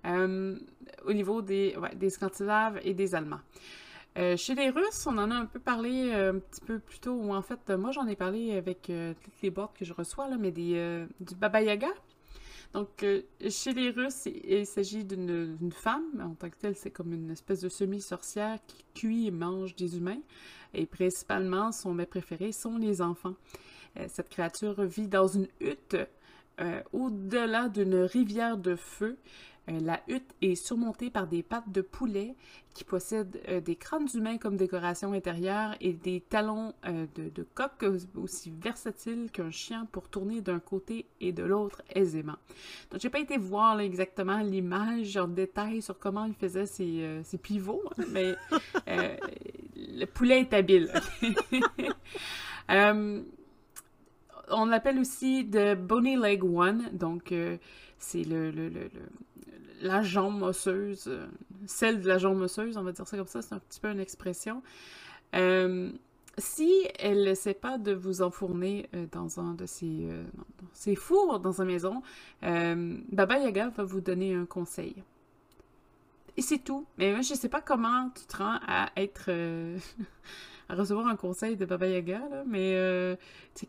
Euh, 0.05 0.59
au 1.05 1.13
niveau 1.13 1.43
des, 1.43 1.77
des 1.97 2.11
Scandinaves 2.11 2.81
et 2.83 2.93
des 2.95 3.15
Allemands. 3.15 3.41
Euh, 4.19 4.37
chez 4.37 4.55
les 4.55 4.71
Russes, 4.71 5.07
on 5.07 5.17
en 5.17 5.31
a 5.31 5.35
un 5.35 5.47
peu 5.47 5.59
parlé 5.59 6.11
euh, 6.13 6.33
un 6.33 6.39
petit 6.39 6.61
peu 6.61 6.79
plus 6.79 7.01
tôt, 7.01 7.13
ou 7.15 7.33
en 7.33 7.43
fait, 7.43 7.71
moi 7.71 7.93
j'en 7.93 8.07
ai 8.07 8.17
parlé 8.17 8.57
avec 8.57 8.83
toutes 9.23 9.43
les 9.43 9.51
boîtes 9.51 9.73
que 9.75 9.85
je 9.85 9.93
reçois, 9.93 10.29
là, 10.29 10.37
mais 10.39 10.51
des, 10.51 11.07
du 11.21 11.35
Baba 11.35 11.63
Yaga. 11.63 11.89
Donc, 12.75 13.05
chez 13.51 13.75
les 13.75 13.91
Russes, 13.91 14.27
il, 14.27 14.65
s'agit 14.65 15.05
d'une 15.05 15.73
femme, 15.73 16.05
en 16.23 16.35
tant 16.35 16.49
que 16.49 16.57
telle, 16.57 16.75
c'est 16.75 16.91
comme 16.91 17.13
une 17.13 17.31
espèce 17.31 17.61
de 17.61 17.69
semi-sorcière 17.69 18.59
qui 18.67 18.85
cuit 18.95 19.27
et 19.27 19.31
mange 19.31 19.77
des 19.77 19.99
humains. 19.99 20.21
Et 20.73 20.87
principalement, 20.87 21.71
son 21.71 21.93
mets 21.93 22.07
préféré 22.07 22.51
sont 22.53 22.79
les 22.79 23.03
enfants. 23.03 23.35
cette 24.09 24.31
créature 24.31 24.83
vit 24.85 25.07
dans 25.07 25.27
une 25.27 25.49
hutte 25.61 25.99
euh, 26.61 26.83
au-delà 26.93 27.69
d'une 27.69 27.95
rivière 27.95 28.59
de 28.59 28.77
feu. 28.77 29.17
Euh, 29.69 29.79
la 29.81 30.01
hutte 30.09 30.35
est 30.41 30.55
surmontée 30.55 31.11
par 31.11 31.27
des 31.27 31.43
pattes 31.43 31.71
de 31.71 31.83
poulet 31.83 32.35
qui 32.75 32.85
possèdent 32.85 33.41
euh, 33.49 33.61
des 33.61 33.77
crânes 33.77 34.09
humains 34.15 34.39
comme 34.39 34.57
décoration 34.57 35.13
intérieure 35.13 35.77
et 35.81 35.93
des 35.93 36.21
talons 36.21 36.73
de, 36.85 37.47
coq 37.55 37.85
aussi 38.17 38.51
versatiles 38.51 39.31
qu'un 39.33 39.51
chien 39.51 39.87
pour 39.93 40.09
tourner 40.09 40.41
d'un 40.41 40.59
côté 40.59 41.07
et 41.21 41.33
de 41.33 41.45
l'autre 41.45 41.83
aisément. 41.95 42.37
Donc, 42.91 43.01
j'ai 43.01 43.11
pas 43.11 43.21
été 43.21 43.39
voir 43.39 43.79
exactement 43.81 44.39
l'image 44.39 45.17
en 45.17 45.29
détail 45.29 45.83
sur 45.83 45.99
comment 45.99 46.25
il 46.25 46.35
faisait 46.35 46.67
ses, 46.67 47.39
pivots, 47.43 47.83
hein, 47.99 48.05
mais 48.11 48.35
le 49.77 50.05
poulet 50.07 50.41
est 50.41 50.55
habile. 50.55 50.91
on 54.51 54.67
l'appelle 54.67 54.99
aussi 54.99 55.49
The 55.51 55.75
Bony 55.75 56.17
Leg 56.17 56.45
One, 56.45 56.91
donc 56.93 57.33
euh, 57.33 57.57
c'est 57.99 58.25
le, 58.25 58.53
la 59.81 60.03
jambe 60.03 60.43
osseuse, 60.43 61.05
euh, 61.09 61.27
celle 61.67 62.01
de 62.01 62.09
la 62.09 62.19
jambe 62.19 62.41
osseuse, 62.41 62.77
on 62.77 62.83
va 62.83 62.93
dire 62.93 63.07
ça 63.07 63.17
comme 63.17 63.27
ça, 63.27 63.43
c'est 63.43 63.55
un 63.55 63.59
petit 63.59 63.81
peu 63.81 63.91
une 63.91 64.01
expression. 64.01 64.63
Euh, 65.35 65.91
si 66.39 66.73
elle 66.99 67.25
n'essaie 67.25 67.55
pas 67.55 67.79
de 67.79 67.93
vous 67.93 68.23
enfourner 68.23 68.89
dans 69.11 69.39
un 69.39 69.53
de 69.53 69.67
ses, 69.67 70.09
ses, 70.73 70.95
fours 70.95 71.41
dans 71.41 71.53
sa 71.53 71.67
maison, 71.67 72.03
Baba 72.41 73.39
Yaga 73.39 73.69
va 73.69 73.85
vous 73.85 74.01
donner 74.01 74.35
un 74.35 74.47
conseil. 74.47 74.95
Et 76.39 76.41
c'est 76.41 76.61
tout. 76.61 76.87
Mais 76.97 77.13
moi, 77.13 77.21
je 77.21 77.35
sais 77.35 77.51
pas 77.51 77.61
comment 77.61 78.09
tu 78.15 78.25
te 78.25 78.39
rends 78.39 78.59
à 78.67 78.89
être 78.97 79.29
recevoir 80.71 81.07
un 81.07 81.17
conseil 81.17 81.57
de 81.57 81.65
Baba 81.65 81.87
Yaga, 81.87 82.19
là, 82.31 82.45
mais 82.47 82.75
euh, 82.75 83.17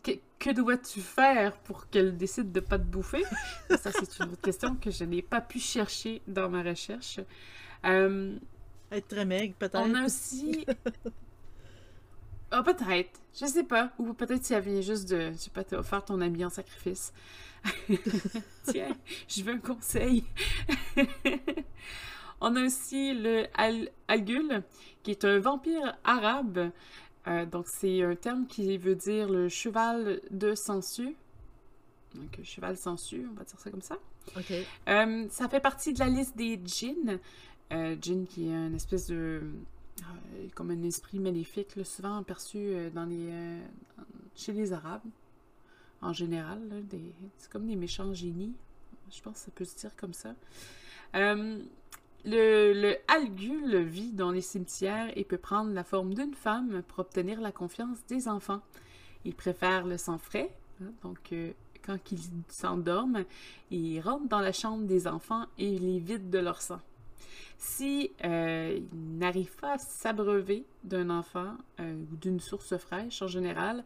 que, 0.02 0.12
que 0.38 0.50
dois-tu 0.50 1.00
faire 1.00 1.56
pour 1.58 1.88
qu'elle 1.88 2.16
décide 2.16 2.52
de 2.52 2.60
pas 2.60 2.78
te 2.78 2.84
bouffer? 2.84 3.24
Ça, 3.70 3.90
c'est 3.92 4.18
une 4.18 4.32
autre 4.32 4.40
question 4.42 4.76
que 4.76 4.90
je 4.90 5.04
n'ai 5.04 5.22
pas 5.22 5.40
pu 5.40 5.58
chercher 5.58 6.22
dans 6.26 6.48
ma 6.48 6.62
recherche. 6.62 7.20
Euh, 7.84 8.36
Être 8.90 9.08
très 9.08 9.24
maigre, 9.24 9.54
peut-être. 9.58 9.80
On 9.80 9.94
a 9.94 10.04
aussi... 10.04 10.66
Ah, 12.50 12.60
oh, 12.60 12.62
peut-être. 12.62 13.20
Je 13.34 13.46
sais 13.46 13.64
pas. 13.64 13.92
Ou 13.98 14.12
peut-être 14.12 14.44
si 14.44 14.54
elle 14.54 14.62
vient 14.62 14.80
juste 14.80 15.08
de, 15.08 15.32
je 15.32 15.36
sais 15.36 15.50
pas, 15.50 15.64
offert 15.76 16.04
ton 16.04 16.20
ami 16.20 16.44
en 16.44 16.50
sacrifice. 16.50 17.12
Tiens, 18.64 18.96
je 19.26 19.42
veux 19.42 19.54
un 19.54 19.58
conseil. 19.58 20.24
On 22.46 22.56
a 22.56 22.62
aussi 22.66 23.14
le 23.14 23.46
Al 23.54 23.88
Algul, 24.06 24.62
qui 25.02 25.12
est 25.12 25.24
un 25.24 25.38
vampire 25.38 25.96
arabe. 26.04 26.72
Euh, 27.26 27.46
donc, 27.46 27.64
c'est 27.68 28.02
un 28.02 28.16
terme 28.16 28.46
qui 28.46 28.76
veut 28.76 28.96
dire 28.96 29.30
le 29.30 29.48
cheval 29.48 30.20
de 30.30 30.54
Sansu. 30.54 31.16
Donc, 32.14 32.38
cheval 32.42 32.76
sensu, 32.76 33.26
on 33.30 33.32
va 33.32 33.44
dire 33.44 33.58
ça 33.58 33.70
comme 33.70 33.80
ça. 33.80 33.96
OK. 34.36 34.52
Euh, 34.88 35.26
ça 35.30 35.48
fait 35.48 35.60
partie 35.60 35.94
de 35.94 36.00
la 36.00 36.08
liste 36.08 36.36
des 36.36 36.60
djinns. 36.62 37.18
Euh, 37.72 37.96
djinn 37.98 38.26
qui 38.26 38.48
est 38.48 38.52
une 38.52 38.74
espèce 38.74 39.06
de. 39.06 39.40
comme 40.54 40.70
un 40.70 40.82
esprit 40.82 41.20
maléfique, 41.20 41.72
souvent 41.82 42.18
aperçu 42.18 42.74
dans 42.94 43.06
les, 43.06 43.32
chez 44.36 44.52
les 44.52 44.74
Arabes, 44.74 45.00
en 46.02 46.12
général. 46.12 46.60
c'est 47.38 47.50
comme 47.50 47.66
des 47.66 47.76
méchants 47.76 48.12
génies. 48.12 48.52
Je 49.10 49.22
pense 49.22 49.32
que 49.32 49.40
ça 49.40 49.50
peut 49.54 49.64
se 49.64 49.76
dire 49.76 49.96
comme 49.96 50.12
ça. 50.12 50.34
Le, 52.24 52.72
le 52.72 52.96
algul 53.08 53.82
vit 53.82 54.12
dans 54.12 54.30
les 54.30 54.40
cimetières 54.40 55.12
et 55.16 55.24
peut 55.24 55.38
prendre 55.38 55.72
la 55.72 55.84
forme 55.84 56.14
d'une 56.14 56.34
femme 56.34 56.82
pour 56.88 57.00
obtenir 57.00 57.40
la 57.40 57.52
confiance 57.52 57.98
des 58.06 58.28
enfants. 58.28 58.62
Il 59.24 59.34
préfère 59.34 59.86
le 59.86 59.98
sang 59.98 60.18
frais, 60.18 60.50
hein, 60.82 60.90
donc 61.02 61.18
euh, 61.32 61.52
quand 61.84 61.98
ils 62.12 62.20
s'endorment, 62.48 63.24
il 63.70 64.00
rentre 64.00 64.28
dans 64.28 64.40
la 64.40 64.52
chambre 64.52 64.86
des 64.86 65.06
enfants 65.06 65.46
et 65.58 65.78
les 65.78 65.98
vide 65.98 66.30
de 66.30 66.38
leur 66.38 66.62
sang. 66.62 66.80
Si 67.58 68.10
euh, 68.24 68.80
n'arrive 68.92 69.54
pas 69.56 69.74
à 69.74 69.78
s'abreuver 69.78 70.64
d'un 70.82 71.08
enfant 71.08 71.54
euh, 71.80 71.94
ou 72.12 72.16
d'une 72.16 72.40
source 72.40 72.76
fraîche 72.76 73.22
en 73.22 73.28
général, 73.28 73.84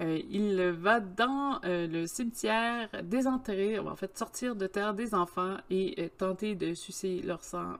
euh, 0.00 0.20
il 0.30 0.60
va 0.78 1.00
dans 1.00 1.60
le 1.64 2.06
cimetière 2.06 2.88
désenterrer, 3.02 3.78
en 3.78 3.96
fait 3.96 4.16
sortir 4.16 4.56
de 4.56 4.66
terre 4.66 4.94
des 4.94 5.14
enfants 5.14 5.56
et 5.70 6.10
tenter 6.18 6.54
de 6.54 6.74
sucer 6.74 7.22
leur 7.22 7.42
sang 7.44 7.78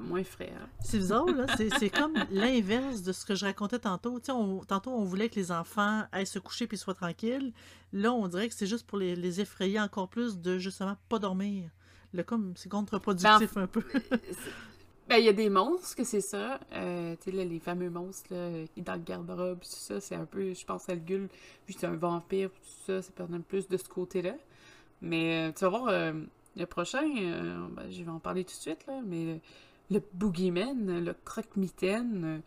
moins 0.00 0.24
frais. 0.24 0.52
Hein. 0.56 0.66
C'est 0.80 0.98
bizarre, 0.98 1.26
là. 1.26 1.46
C'est 1.56 1.90
comme 1.90 2.14
l'inverse 2.30 3.02
de 3.02 3.12
ce 3.12 3.24
que 3.24 3.34
je 3.34 3.44
racontais 3.44 3.78
tantôt. 3.78 4.18
tantôt, 4.20 4.90
on 4.90 5.04
voulait 5.04 5.28
que 5.28 5.36
les 5.36 5.52
enfants 5.52 6.04
aillent 6.12 6.26
se 6.26 6.38
coucher 6.38 6.66
puis 6.66 6.76
soient 6.76 6.94
tranquilles. 6.94 7.52
Là, 7.92 8.12
on 8.12 8.28
dirait 8.28 8.48
que 8.48 8.54
c'est 8.54 8.66
juste 8.66 8.86
pour 8.86 8.98
les, 8.98 9.16
les 9.16 9.40
effrayer 9.40 9.80
encore 9.80 10.08
plus 10.08 10.38
de 10.38 10.58
justement 10.58 10.96
pas 11.08 11.18
dormir. 11.18 11.70
Le 12.12 12.22
comme, 12.22 12.54
c'est 12.56 12.68
contre-productif 12.68 13.54
ben, 13.54 13.62
un 13.62 13.66
peu. 13.66 13.82
ben, 15.08 15.16
il 15.16 15.24
y 15.24 15.28
a 15.28 15.32
des 15.32 15.48
monstres 15.48 15.96
que 15.96 16.04
c'est 16.04 16.20
ça. 16.20 16.60
Euh, 16.72 17.16
tu 17.22 17.30
sais, 17.30 17.44
les 17.44 17.58
fameux 17.58 17.90
monstres 17.90 18.32
là, 18.34 18.66
qui 18.74 18.82
dans 18.82 18.94
le 18.94 19.00
garde-robe, 19.00 19.60
tout 19.60 19.68
ça, 19.68 20.00
c'est 20.00 20.14
un 20.14 20.26
peu, 20.26 20.52
je 20.52 20.64
pense, 20.64 20.88
Algul, 20.88 21.28
vu 21.66 21.74
que 21.74 21.80
c'est 21.80 21.86
un 21.86 21.96
vampire, 21.96 22.50
tout 22.50 22.84
ça, 22.86 23.02
c'est 23.02 23.14
peut-être 23.14 23.44
plus 23.44 23.68
de 23.68 23.76
ce 23.76 23.88
côté-là. 23.88 24.34
Mais 25.00 25.48
euh, 25.48 25.52
tu 25.52 25.64
vas 25.64 25.70
voir, 25.70 25.88
euh, 25.88 26.12
le 26.56 26.66
prochain, 26.66 27.02
ben, 27.02 27.90
je 27.90 28.02
vais 28.02 28.10
en 28.10 28.18
parler 28.18 28.44
tout 28.44 28.54
de 28.54 28.60
suite, 28.60 28.86
là, 28.86 29.00
mais 29.06 29.40
le, 29.90 30.02
Boogeyman, 30.14 31.04
le 31.04 31.14
croque-mitaine, 31.24 32.42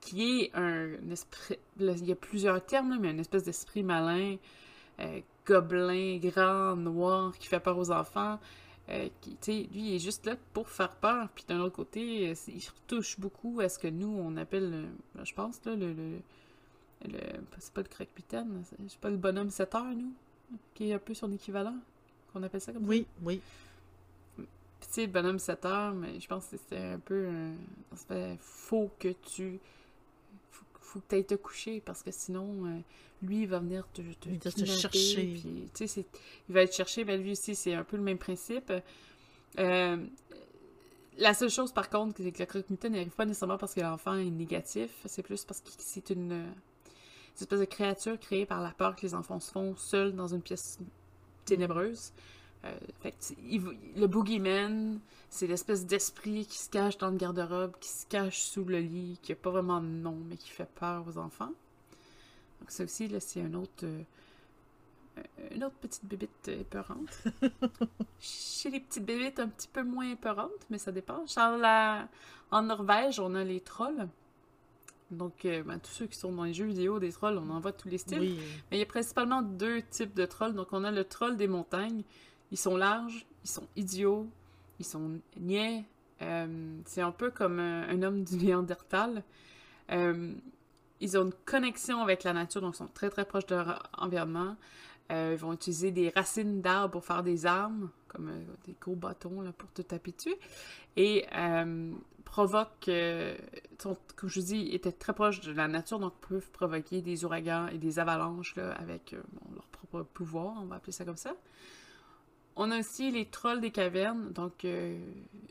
qui 0.00 0.40
est 0.40 0.50
un, 0.54 1.10
esprit, 1.10 1.58
il 1.78 2.04
y 2.04 2.12
a 2.12 2.16
plusieurs 2.16 2.64
termes, 2.64 2.98
mais 3.00 3.10
une 3.10 3.20
espèce 3.20 3.44
d'esprit 3.44 3.82
malin 3.82 4.36
gobelin 5.46 6.18
grand, 6.18 6.76
noir, 6.76 7.36
qui 7.38 7.48
fait 7.48 7.60
peur 7.60 7.78
aux 7.78 7.90
enfants. 7.90 8.38
Euh, 8.90 9.08
qui, 9.22 9.38
lui, 9.72 9.80
il 9.80 9.94
est 9.94 9.98
juste 9.98 10.26
là 10.26 10.36
pour 10.52 10.68
faire 10.68 10.94
peur. 10.96 11.28
Puis 11.34 11.44
d'un 11.48 11.60
autre 11.60 11.76
côté, 11.76 12.28
euh, 12.28 12.34
il 12.48 12.62
retouche 12.68 13.18
beaucoup 13.18 13.60
à 13.60 13.68
ce 13.68 13.78
que 13.78 13.88
nous, 13.88 14.14
on 14.18 14.36
appelle, 14.36 14.88
je 15.22 15.32
pense, 15.32 15.64
là, 15.64 15.74
le... 15.74 15.94
le, 15.94 16.20
c'est 17.58 17.72
pas 17.72 17.80
le 17.80 17.88
croque-mitaine, 17.88 18.62
c'est 18.88 18.98
pas 18.98 19.10
le 19.10 19.16
bonhomme 19.16 19.50
7 19.50 19.74
heures, 19.74 19.94
nous, 19.94 20.12
qui 20.74 20.90
est 20.90 20.94
un 20.94 20.98
peu 20.98 21.14
son 21.14 21.32
équivalent, 21.32 21.76
qu'on 22.32 22.42
appelle 22.42 22.60
ça 22.60 22.72
comme 22.72 22.82
ça. 22.82 22.88
Oui, 22.88 23.06
oui. 23.22 23.40
Puis 24.36 24.46
tu 24.80 24.88
sais, 24.90 25.06
le 25.06 25.12
bonhomme 25.12 25.38
7 25.38 25.64
heures, 25.64 25.94
mais 25.94 26.20
je 26.20 26.28
pense 26.28 26.46
que 26.46 26.56
c'était 26.58 26.76
un 26.78 26.98
peu... 26.98 27.26
Un, 28.10 28.36
faut 28.38 28.90
que 28.98 29.08
tu 29.34 29.60
faut 30.94 31.00
que 31.00 31.08
tu 31.08 31.14
ailles 31.16 31.24
te 31.24 31.34
coucher 31.34 31.82
parce 31.84 32.02
que 32.02 32.10
sinon, 32.12 32.66
euh, 32.66 32.78
lui, 33.22 33.42
il 33.42 33.48
va 33.48 33.58
venir 33.58 33.86
te, 33.92 34.00
te, 34.00 34.64
chercher. 34.64 35.34
Puis, 35.34 35.66
il 36.48 36.54
va 36.54 36.62
être 36.62 36.74
cherché, 36.74 37.04
mais 37.04 37.18
lui 37.18 37.32
aussi, 37.32 37.54
c'est 37.54 37.74
un 37.74 37.82
peu 37.84 37.96
le 37.96 38.02
même 38.02 38.18
principe. 38.18 38.72
Euh, 39.58 39.96
la 41.18 41.34
seule 41.34 41.50
chose, 41.50 41.72
par 41.72 41.90
contre, 41.90 42.22
c'est 42.22 42.32
que 42.32 42.38
le 42.38 42.46
croque 42.46 42.70
n'arrive 42.70 43.10
pas 43.10 43.24
nécessairement 43.24 43.58
parce 43.58 43.74
que 43.74 43.80
l'enfant 43.80 44.14
est 44.14 44.30
négatif, 44.30 44.90
c'est 45.04 45.22
plus 45.22 45.44
parce 45.44 45.60
que 45.60 45.70
c'est 45.78 46.10
une, 46.10 46.46
espèce 47.40 47.60
de 47.60 47.64
créature 47.64 48.18
créée 48.18 48.46
par 48.46 48.60
la 48.60 48.70
peur 48.70 48.94
que 48.94 49.02
les 49.02 49.14
enfants 49.14 49.40
se 49.40 49.50
font 49.50 49.76
seuls 49.76 50.14
dans 50.14 50.28
une 50.28 50.42
pièce 50.42 50.78
ténébreuse. 51.44 52.12
Euh, 52.12 52.20
fait 53.00 53.34
le 53.96 54.06
boogeyman, 54.06 55.00
c'est 55.28 55.46
l'espèce 55.46 55.86
d'esprit 55.86 56.46
qui 56.46 56.58
se 56.58 56.70
cache 56.70 56.98
dans 56.98 57.10
le 57.10 57.16
garde-robe, 57.16 57.72
qui 57.80 57.88
se 57.88 58.06
cache 58.06 58.40
sous 58.40 58.64
le 58.64 58.78
lit, 58.78 59.18
qui 59.22 59.32
n'a 59.32 59.36
pas 59.36 59.50
vraiment 59.50 59.80
de 59.80 59.86
nom, 59.86 60.16
mais 60.28 60.36
qui 60.36 60.50
fait 60.50 60.68
peur 60.74 61.04
aux 61.08 61.18
enfants. 61.18 61.52
Donc 62.60 62.70
ça 62.70 62.84
aussi, 62.84 63.08
là, 63.08 63.20
c'est 63.20 63.42
un 63.42 63.54
autre... 63.54 63.84
Euh, 63.84 64.02
une 65.52 65.62
autre 65.62 65.76
petite 65.76 66.04
bébite 66.04 66.48
épeurante. 66.48 67.24
Chez 68.20 68.70
les 68.70 68.80
petites 68.80 69.04
bébites 69.04 69.38
un 69.38 69.48
petit 69.48 69.68
peu 69.68 69.84
moins 69.84 70.10
épeurantes, 70.10 70.66
mais 70.70 70.78
ça 70.78 70.90
dépend. 70.90 71.24
La... 71.36 72.08
En 72.50 72.62
Norvège, 72.62 73.20
on 73.20 73.34
a 73.34 73.44
les 73.44 73.60
trolls. 73.60 74.08
Donc, 75.10 75.44
euh, 75.44 75.62
ben, 75.62 75.78
tous 75.78 75.90
ceux 75.90 76.06
qui 76.06 76.18
sont 76.18 76.32
dans 76.32 76.44
les 76.44 76.54
jeux 76.54 76.64
vidéo 76.64 76.98
des 76.98 77.12
trolls, 77.12 77.38
on 77.38 77.50
en 77.50 77.60
voit 77.60 77.72
tous 77.72 77.88
les 77.88 77.98
styles. 77.98 78.36
Mais 78.70 78.76
il 78.76 78.78
y 78.78 78.82
a 78.82 78.86
principalement 78.86 79.42
deux 79.42 79.82
types 79.82 80.14
de 80.14 80.24
trolls. 80.26 80.54
Donc, 80.54 80.68
on 80.72 80.84
a 80.84 80.90
le 80.90 81.04
troll 81.04 81.36
des 81.36 81.46
montagnes, 81.46 82.02
ils 82.50 82.58
sont 82.58 82.76
larges, 82.76 83.26
ils 83.44 83.50
sont 83.50 83.66
idiots, 83.76 84.26
ils 84.78 84.84
sont 84.84 85.18
niais. 85.38 85.84
Euh, 86.22 86.78
c'est 86.86 87.00
un 87.00 87.10
peu 87.10 87.30
comme 87.30 87.58
un, 87.58 88.02
homme 88.02 88.24
du 88.24 88.36
Néandertal. 88.36 89.22
Euh, 89.90 90.32
ils 91.00 91.18
ont 91.18 91.24
une 91.24 91.34
connexion 91.44 92.00
avec 92.00 92.24
la 92.24 92.32
nature, 92.32 92.60
donc 92.60 92.74
ils 92.74 92.78
sont 92.78 92.88
très 92.88 93.10
très 93.10 93.24
proches 93.24 93.46
de 93.46 93.56
leur 93.56 93.90
environnement. 93.98 94.56
Euh, 95.12 95.32
ils 95.34 95.38
vont 95.38 95.52
utiliser 95.52 95.90
des 95.90 96.08
racines 96.08 96.62
d'arbres 96.62 96.92
pour 96.92 97.04
faire 97.04 97.22
des 97.22 97.44
armes, 97.44 97.90
comme 98.08 98.32
des 98.66 98.74
gros 98.80 98.94
bâtons 98.94 99.42
là, 99.42 99.52
pour 99.52 99.70
te 99.72 99.82
taper 99.82 100.12
dessus. 100.12 100.34
Et 100.96 101.26
provoquent, 102.24 102.90
comme 103.76 104.28
je 104.28 104.40
vous 104.40 104.46
dis, 104.46 104.70
étaient 104.72 104.92
très 104.92 105.12
proches 105.12 105.40
de 105.40 105.52
la 105.52 105.68
nature, 105.68 105.98
donc 105.98 106.14
peuvent 106.28 106.50
provoquer 106.50 107.02
des 107.02 107.24
ouragans 107.24 107.68
et 107.68 107.78
des 107.78 107.98
avalanches 107.98 108.56
là, 108.56 108.72
avec 108.72 109.14
leur 109.54 109.66
propre 109.66 110.04
pouvoir, 110.04 110.54
on 110.62 110.66
va 110.66 110.76
appeler 110.76 110.92
ça 110.92 111.04
comme 111.04 111.16
ça. 111.16 111.34
On 112.56 112.70
a 112.70 112.78
aussi 112.78 113.10
les 113.10 113.26
trolls 113.26 113.60
des 113.60 113.70
cavernes, 113.70 114.32
donc 114.32 114.64
euh, 114.64 114.96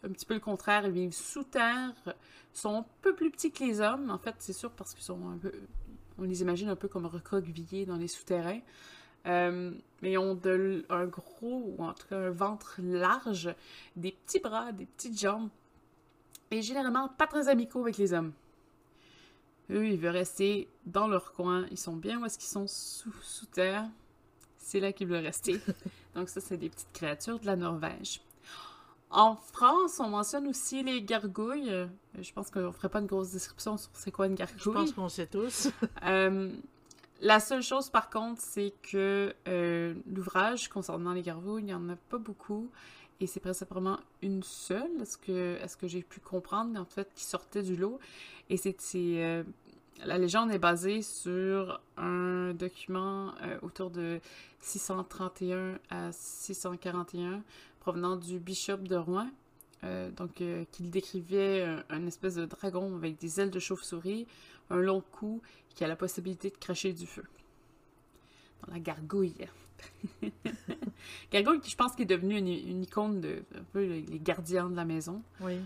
un 0.03 0.09
petit 0.09 0.25
peu 0.25 0.33
le 0.35 0.39
contraire, 0.39 0.85
ils 0.85 0.91
vivent 0.91 1.13
sous 1.13 1.43
terre, 1.43 1.91
sont 2.53 2.75
un 2.75 2.85
peu 3.01 3.13
plus 3.13 3.29
petits 3.29 3.51
que 3.51 3.63
les 3.63 3.81
hommes, 3.81 4.09
en 4.09 4.17
fait, 4.17 4.35
c'est 4.39 4.53
sûr 4.53 4.71
parce 4.71 4.93
qu'ils 4.93 5.03
sont 5.03 5.29
un 5.29 5.37
peu, 5.37 5.51
on 6.17 6.23
les 6.23 6.41
imagine 6.41 6.69
un 6.69 6.75
peu 6.75 6.87
comme 6.87 7.05
recroquevillés 7.05 7.85
dans 7.85 7.97
les 7.97 8.07
souterrains, 8.07 8.61
euh, 9.25 9.71
mais 10.01 10.13
ils 10.13 10.17
ont 10.17 10.39
un 10.89 11.05
gros, 11.05 11.75
ou 11.77 11.83
en 11.83 11.93
tout 11.93 12.07
cas 12.07 12.17
un 12.17 12.29
ventre 12.29 12.79
large, 12.81 13.53
des 13.97 14.11
petits 14.11 14.39
bras, 14.39 14.71
des 14.71 14.85
petites 14.85 15.19
jambes, 15.19 15.49
et 16.51 16.61
généralement 16.61 17.09
pas 17.09 17.27
très 17.27 17.49
amicaux 17.49 17.81
avec 17.81 17.97
les 17.97 18.13
hommes. 18.13 18.31
Eux, 19.71 19.87
ils 19.87 19.97
veulent 19.97 20.11
rester 20.11 20.69
dans 20.85 21.07
leur 21.07 21.33
coin, 21.33 21.65
ils 21.71 21.77
sont 21.77 21.95
bien 21.95 22.21
où 22.21 22.25
est-ce 22.25 22.37
qu'ils 22.37 22.49
sont 22.49 22.67
sous, 22.67 23.13
sous 23.21 23.45
terre, 23.47 23.89
c'est 24.57 24.79
là 24.79 24.93
qu'ils 24.93 25.07
veulent 25.07 25.25
rester. 25.25 25.59
Donc 26.15 26.29
ça, 26.29 26.41
c'est 26.41 26.57
des 26.57 26.69
petites 26.69 26.91
créatures 26.93 27.39
de 27.39 27.45
la 27.45 27.55
Norvège. 27.55 28.21
En 29.09 29.35
France, 29.35 29.99
on 29.99 30.09
mentionne 30.09 30.47
aussi 30.47 30.81
les 30.81 31.03
gargouilles. 31.03 31.69
Euh, 31.69 31.85
je 32.19 32.33
pense 32.33 32.49
qu'on 32.49 32.61
ne 32.61 32.71
ferait 32.71 32.89
pas 32.89 32.99
une 32.99 33.05
grosse 33.05 33.31
description 33.31 33.77
sur 33.77 33.91
c'est 33.93 34.11
quoi 34.11 34.25
une 34.25 34.33
gargouille. 34.33 34.59
Je 34.59 34.69
pense 34.69 34.91
qu'on 34.91 35.09
sait 35.09 35.27
tous. 35.27 35.69
Euh, 36.03 36.51
la 37.21 37.39
seule 37.39 37.61
chose, 37.61 37.89
par 37.89 38.09
contre, 38.09 38.41
c'est 38.41 38.73
que 38.81 39.33
euh, 39.47 39.93
l'ouvrage 40.07 40.67
concernant 40.67 41.13
les 41.13 41.21
gargouilles, 41.21 41.61
il 41.61 41.67
n'y 41.67 41.73
en 41.73 41.87
a 41.89 41.95
pas 41.95 42.17
beaucoup. 42.17 42.69
Et 43.19 43.27
c'est 43.27 43.39
principalement 43.39 43.99
une 44.21 44.43
seule, 44.43 45.01
est-ce 45.01 45.17
que, 45.17 45.55
est 45.55 45.65
-ce 45.67 45.77
que 45.77 45.87
j'ai 45.87 46.01
pu 46.01 46.19
comprendre, 46.19 46.77
en 46.77 46.85
fait, 46.85 47.07
qui 47.15 47.23
sortait 47.23 47.63
du 47.63 47.77
lot. 47.77 47.99
Et 48.49 48.57
c'est 48.57 48.73
la 50.05 50.17
légende 50.17 50.51
est 50.51 50.59
basée 50.59 51.01
sur 51.01 51.79
un 51.97 52.53
document 52.53 53.33
euh, 53.41 53.57
autour 53.61 53.89
de 53.89 54.19
631 54.59 55.79
à 55.89 56.11
641 56.11 57.41
provenant 57.79 58.15
du 58.15 58.39
bishop 58.39 58.77
de 58.77 58.95
Rouen. 58.95 59.29
Euh, 59.83 60.09
donc, 60.11 60.39
euh, 60.39 60.63
qu'il 60.71 60.89
décrivait 60.89 61.65
un, 61.89 62.07
espèce 62.07 62.35
de 62.35 62.45
dragon 62.45 62.95
avec 62.95 63.17
des 63.17 63.41
ailes 63.41 63.51
de 63.51 63.59
chauve-souris, 63.59 64.25
un 64.69 64.77
long 64.77 65.03
cou 65.11 65.41
qui 65.75 65.83
a 65.83 65.87
la 65.87 65.97
possibilité 65.97 66.49
de 66.49 66.57
cracher 66.57 66.93
du 66.93 67.05
feu. 67.05 67.23
Dans 68.65 68.73
la 68.73 68.79
gargouille. 68.79 69.35
gargouille 71.31 71.59
je 71.67 71.75
pense, 71.75 71.95
qui 71.95 72.03
est 72.03 72.05
devenue 72.05 72.37
une, 72.37 72.83
icône 72.83 73.19
de 73.19 73.43
un 73.55 73.63
peu 73.73 73.83
les, 73.83 74.19
gardiens 74.19 74.69
de 74.69 74.75
la 74.75 74.85
maison. 74.85 75.21
Oui. 75.41 75.57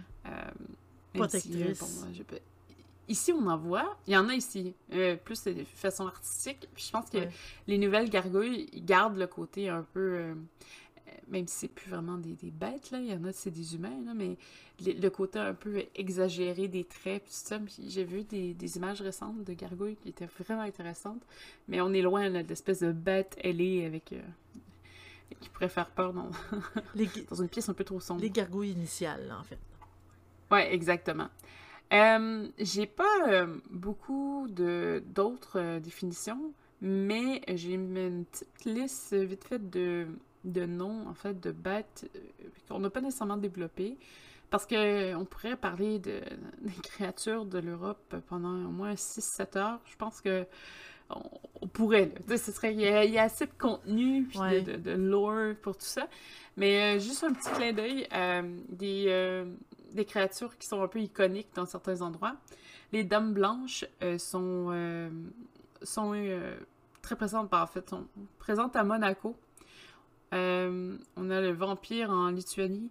Protectrice. 1.13 2.05
Ici, 3.07 3.31
on 3.31 3.47
en 3.47 3.57
voit. 3.57 3.97
Il 4.07 4.13
y 4.13 4.17
en 4.17 4.27
a 4.29 4.33
ici. 4.33 4.73
Euh, 4.93 5.15
plus 5.15 5.43
de 5.43 5.63
façon 5.63 6.07
artistique. 6.07 6.67
Puis 6.73 6.85
je 6.87 6.91
pense 6.91 7.09
que 7.09 7.19
les 7.67 7.77
nouvelles 7.77 8.09
gargouilles, 8.09 8.69
ils 8.73 8.83
gardent 8.83 9.17
le 9.17 9.27
côté 9.27 9.69
un 9.69 9.83
peu. 9.93 10.15
Euh, 10.15 10.33
même 11.29 11.47
si 11.47 11.55
c'est 11.55 11.67
plus 11.67 11.89
vraiment 11.89 12.17
des, 12.17 12.35
bêtes, 12.51 12.91
là. 12.91 12.99
Il 12.99 13.07
y 13.07 13.13
en 13.13 13.23
a, 13.25 13.33
c'est 13.33 13.51
des 13.51 13.75
humains, 13.75 13.99
là. 14.05 14.13
Mais 14.13 14.37
le, 14.85 15.09
côté 15.09 15.39
un 15.39 15.53
peu 15.53 15.83
exagéré 15.95 16.67
des 16.67 16.83
traits, 16.83 17.23
puis 17.23 17.31
tout 17.31 17.47
ça. 17.47 17.59
j'ai 17.87 18.03
vu 18.03 18.23
des, 18.23 18.77
images 18.77 19.01
récentes 19.01 19.43
de 19.43 19.53
gargouilles 19.53 19.97
qui 19.97 20.09
étaient 20.09 20.29
vraiment 20.39 20.61
intéressantes. 20.61 21.21
Mais 21.67 21.81
on 21.81 21.93
est 21.93 22.01
loin, 22.01 22.29
là, 22.29 22.43
de 22.43 22.47
l'espèce 22.47 22.79
de 22.79 22.91
bête 22.91 23.37
ailée 23.41 23.85
avec. 23.85 24.13
Euh, 24.13 24.21
qui 25.41 25.49
pourrait 25.49 25.69
faire 25.69 25.89
peur 25.89 26.13
dans, 26.13 26.31
dans 27.29 27.41
une 27.41 27.49
pièce 27.49 27.67
un 27.67 27.73
peu 27.73 27.83
trop 27.83 27.99
sombre. 27.99 28.21
Les 28.21 28.29
gargouilles 28.29 28.71
initiales, 28.71 29.35
en 29.37 29.43
fait. 29.43 29.59
Ouais, 30.49 30.73
exactement. 30.73 31.27
Euh, 31.93 32.47
j'ai 32.59 32.85
pas 32.85 33.27
euh, 33.27 33.47
beaucoup 33.69 34.47
de 34.49 35.01
d'autres 35.07 35.59
euh, 35.59 35.79
définitions, 35.79 36.51
mais 36.81 37.41
j'ai 37.47 37.73
une 37.73 38.25
petite 38.25 38.65
liste 38.65 39.13
vite 39.13 39.45
faite 39.45 39.69
de, 39.69 40.07
de 40.43 40.65
noms, 40.65 41.07
en 41.07 41.13
fait, 41.13 41.39
de 41.39 41.51
bêtes 41.51 42.09
qu'on 42.67 42.79
n'a 42.79 42.89
pas 42.89 43.01
nécessairement 43.01 43.37
développées. 43.37 43.97
Parce 44.49 44.65
que 44.65 45.13
on 45.15 45.25
pourrait 45.25 45.57
parler 45.57 45.99
de, 45.99 46.21
des 46.61 46.81
créatures 46.83 47.45
de 47.45 47.59
l'Europe 47.59 48.15
pendant 48.27 48.53
au 48.65 48.71
moins 48.71 48.93
6-7 48.93 49.57
heures. 49.57 49.79
Je 49.85 49.95
pense 49.95 50.21
que 50.21 50.45
on, 51.61 51.67
pourrait. 51.67 52.11
Ce 52.29 52.51
serait, 52.51 52.73
il, 52.73 52.81
y 52.81 53.17
a, 53.17 53.23
assez 53.23 53.45
de 53.45 53.51
contenu, 53.57 54.23
de, 54.23 54.75
de, 54.75 54.91
lore 54.91 55.55
pour 55.61 55.77
tout 55.77 55.85
ça. 55.85 56.09
Mais 56.57 56.99
juste 56.99 57.23
un 57.23 57.31
petit 57.33 57.49
clin 57.51 57.71
d'œil. 57.71 58.07
des 58.69 59.45
des 59.93 60.05
créatures 60.05 60.57
qui 60.57 60.67
sont 60.67 60.81
un 60.81 60.87
peu 60.87 60.99
iconiques 60.99 61.49
dans 61.55 61.65
certains 61.65 62.01
endroits. 62.01 62.35
Les 62.93 63.03
dames 63.03 63.33
blanches 63.33 63.85
euh, 64.01 64.17
sont, 64.17 64.69
euh, 64.71 65.09
euh, 65.97 66.57
très 67.01 67.15
présentes, 67.15 67.53
en 67.53 67.67
fait, 67.67 67.89
sont 67.89 68.07
présentes 68.39 68.75
à 68.75 68.83
Monaco. 68.83 69.35
on 70.31 71.29
a 71.29 71.41
le 71.41 71.51
vampire 71.51 72.09
en 72.09 72.29
Lituanie, 72.29 72.89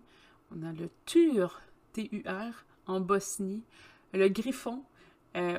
on 0.55 0.63
a 0.63 0.73
le 0.73 0.91
tur, 1.05 1.61
T-U-R, 1.93 2.65
en 2.87 3.01
Bosnie, 3.01 3.63
le 4.13 4.29
griffon, 4.29 4.83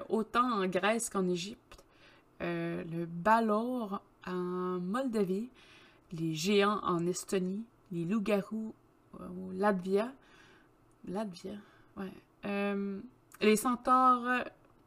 autant 0.10 0.52
en 0.52 0.68
Grèce 0.68 1.10
qu'en 1.10 1.28
Égypte, 1.28 1.84
le 2.40 3.06
balor 3.06 4.02
en 4.26 4.80
Moldavie, 4.80 5.50
les 6.14 6.34
géants 6.34 6.80
en 6.84 7.06
Estonie, 7.06 7.66
les 7.92 8.06
loups-garous 8.06 8.74
au 9.20 9.52
Latvia, 9.54 10.12
Latvia, 11.08 11.54
ouais. 11.98 12.12
Euh, 12.46 13.00
les 13.42 13.56
centaures 13.56 14.44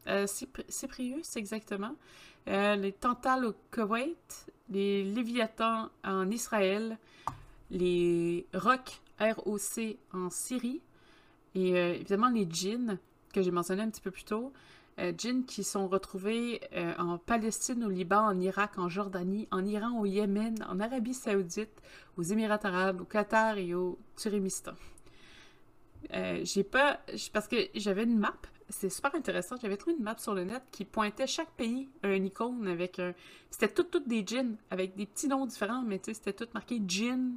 euh, 0.06 0.26
Cyprius, 0.26 1.36
exactement. 1.36 1.94
Euh, 2.48 2.76
les 2.76 2.92
Tantales 2.92 3.44
au 3.44 3.54
Koweït, 3.70 4.46
les 4.70 5.04
Léviathans 5.04 5.88
en 6.04 6.30
Israël, 6.30 6.98
les 7.70 8.46
Rocs, 8.54 9.00
ROC 9.20 9.98
en 10.12 10.30
Syrie, 10.30 10.80
et 11.54 11.70
évidemment 11.70 12.30
les 12.30 12.48
djinns, 12.48 12.98
que 13.32 13.42
j'ai 13.42 13.50
mentionné 13.50 13.82
un 13.82 13.90
petit 13.90 14.00
peu 14.00 14.10
plus 14.10 14.24
tôt, 14.24 14.52
djinns 15.16 15.44
qui 15.44 15.64
sont 15.64 15.88
retrouvés 15.88 16.60
en 16.98 17.18
Palestine, 17.18 17.84
au 17.84 17.90
Liban, 17.90 18.26
en 18.26 18.40
Irak, 18.40 18.78
en 18.78 18.88
Jordanie, 18.88 19.46
en 19.50 19.64
Iran, 19.66 19.98
au 19.98 20.06
Yémen, 20.06 20.54
en 20.68 20.80
Arabie 20.80 21.14
Saoudite, 21.14 21.82
aux 22.16 22.22
Émirats 22.22 22.60
Arabes, 22.64 23.02
au 23.02 23.04
Qatar 23.04 23.58
et 23.58 23.74
au 23.74 23.98
Turkménistan. 24.16 24.72
Euh, 26.14 26.40
j'ai 26.44 26.64
pas. 26.64 27.00
Parce 27.32 27.46
que 27.48 27.56
j'avais 27.74 28.04
une 28.04 28.18
map, 28.18 28.34
c'est 28.68 28.88
super 28.90 29.14
intéressant. 29.14 29.56
J'avais 29.60 29.76
trouvé 29.76 29.96
une 29.96 30.02
map 30.02 30.16
sur 30.18 30.34
le 30.34 30.44
net 30.44 30.62
qui 30.70 30.84
pointait 30.84 31.26
chaque 31.26 31.50
pays 31.52 31.88
un 32.02 32.22
icône 32.24 32.66
avec 32.68 32.98
un. 32.98 33.14
C'était 33.50 33.68
toutes 33.68 33.90
toutes 33.90 34.08
des 34.08 34.24
djinns, 34.26 34.56
avec 34.70 34.96
des 34.96 35.06
petits 35.06 35.28
noms 35.28 35.46
différents, 35.46 35.82
mais 35.82 35.98
tu 35.98 36.06
sais, 36.06 36.14
c'était 36.14 36.32
tout 36.32 36.50
marqué 36.54 36.80
djinn. 36.86 37.36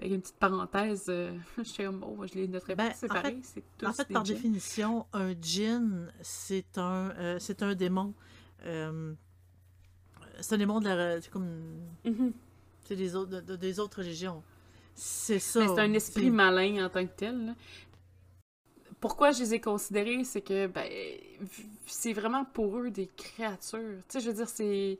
Avec 0.00 0.12
une 0.12 0.20
petite 0.22 0.36
parenthèse, 0.36 1.04
euh, 1.08 1.32
je 1.58 1.62
suis 1.62 1.84
comme, 1.84 2.00
bon, 2.00 2.26
je 2.26 2.34
les 2.34 2.48
noterai 2.48 2.74
Ben, 2.74 2.88
pas, 2.88 2.94
c'est 2.94 3.10
en 3.10 3.14
tous 3.78 3.86
En 3.86 3.92
fait, 3.92 4.08
par 4.08 4.22
définition, 4.24 5.06
un 5.12 5.34
djinn, 5.40 6.12
c'est 6.20 6.78
un, 6.78 7.10
euh, 7.18 7.38
c'est 7.38 7.62
un 7.62 7.74
démon. 7.74 8.12
C'est 10.40 10.54
un 10.54 10.58
démon 10.58 10.80
de 10.80 10.88
la. 10.88 11.20
C'est 11.20 11.30
comme. 11.30 11.46
Mhm. 12.04 12.32
C'est 12.84 12.96
des 12.96 13.14
autres, 13.16 13.30
de- 13.30 13.40
de- 13.40 13.56
des 13.56 13.78
autres 13.80 13.98
religions. 13.98 14.42
C'est 14.94 15.38
ça. 15.38 15.60
Mais 15.60 15.68
c'est 15.68 15.80
un 15.80 15.92
esprit 15.94 16.30
malin 16.30 16.84
en 16.84 16.88
tant 16.90 17.04
que 17.06 17.12
tel. 17.16 17.46
là. 17.46 17.54
Pourquoi 19.04 19.32
je 19.32 19.40
les 19.40 19.54
ai 19.54 19.60
considérés, 19.60 20.24
c'est 20.24 20.40
que 20.40 20.66
ben, 20.66 20.88
c'est 21.86 22.14
vraiment 22.14 22.46
pour 22.46 22.78
eux 22.78 22.90
des 22.90 23.06
créatures. 23.14 23.98
Tu 24.08 24.12
sais, 24.14 24.20
je 24.20 24.28
veux 24.30 24.36
dire, 24.36 24.48
c'est 24.48 24.98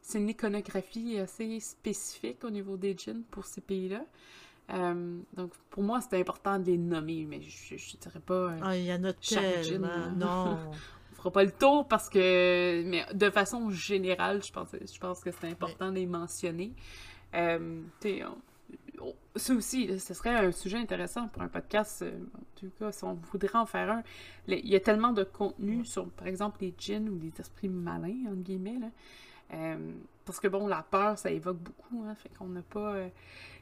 c'est 0.00 0.18
une 0.18 0.30
iconographie 0.30 1.18
assez 1.18 1.60
spécifique 1.60 2.42
au 2.44 2.50
niveau 2.50 2.78
des 2.78 2.96
djinns 2.96 3.22
pour 3.30 3.44
ces 3.44 3.60
pays-là. 3.60 4.04
Euh, 4.70 5.18
donc, 5.34 5.52
pour 5.68 5.82
moi, 5.82 6.00
c'était 6.00 6.18
important 6.18 6.58
de 6.58 6.64
les 6.64 6.78
nommer, 6.78 7.26
mais 7.28 7.42
je, 7.42 7.76
je 7.76 7.96
dirais 7.98 8.20
pas... 8.24 8.34
euh, 8.34 8.58
Ah, 8.62 8.74
il 8.76 8.84
y 8.86 8.92
en 8.94 9.04
a 9.04 9.12
Chaque 9.20 9.62
djinn. 9.64 9.82
Non. 10.16 10.56
on 11.12 11.14
fera 11.14 11.30
pas 11.30 11.44
le 11.44 11.52
tour 11.52 11.86
parce 11.86 12.08
que... 12.08 12.82
Mais 12.86 13.04
de 13.12 13.28
façon 13.28 13.68
générale, 13.70 14.42
je 14.42 14.50
pense, 14.50 14.70
je 14.72 14.98
pense 14.98 15.20
que 15.20 15.30
c'est 15.30 15.48
important 15.48 15.90
de 15.90 15.96
les 15.96 16.06
mentionner. 16.06 16.72
Euh, 17.34 17.82
tu 18.00 18.08
sais, 18.08 18.24
on- 18.24 18.38
ça 19.36 19.54
aussi, 19.54 19.98
ce 19.98 20.14
serait 20.14 20.34
un 20.34 20.52
sujet 20.52 20.78
intéressant 20.78 21.28
pour 21.28 21.42
un 21.42 21.48
podcast. 21.48 22.02
euh, 22.02 22.12
en 22.34 22.40
tout 22.60 22.70
cas, 22.78 22.92
si 22.92 23.04
on 23.04 23.14
voudrait 23.14 23.56
en 23.58 23.66
faire 23.66 23.90
un. 23.90 24.02
Il 24.48 24.68
y 24.68 24.76
a 24.76 24.80
tellement 24.80 25.12
de 25.12 25.24
contenu 25.24 25.84
sur, 25.84 26.08
par 26.10 26.26
exemple, 26.26 26.58
les 26.60 26.74
djinns 26.78 27.08
ou 27.08 27.18
les 27.18 27.32
esprits 27.38 27.68
malins, 27.68 28.26
entre 28.26 28.42
guillemets. 28.42 28.78
Là. 28.78 28.88
Euh, 29.54 29.92
parce 30.24 30.38
que, 30.40 30.48
bon, 30.48 30.66
la 30.66 30.82
peur, 30.82 31.18
ça 31.18 31.30
évoque 31.30 31.58
beaucoup. 31.58 32.04
Hein, 32.06 32.14
fait 32.14 32.30
qu'on 32.38 32.46
n'a 32.46 32.62
pas... 32.62 32.94
euh, 32.94 33.08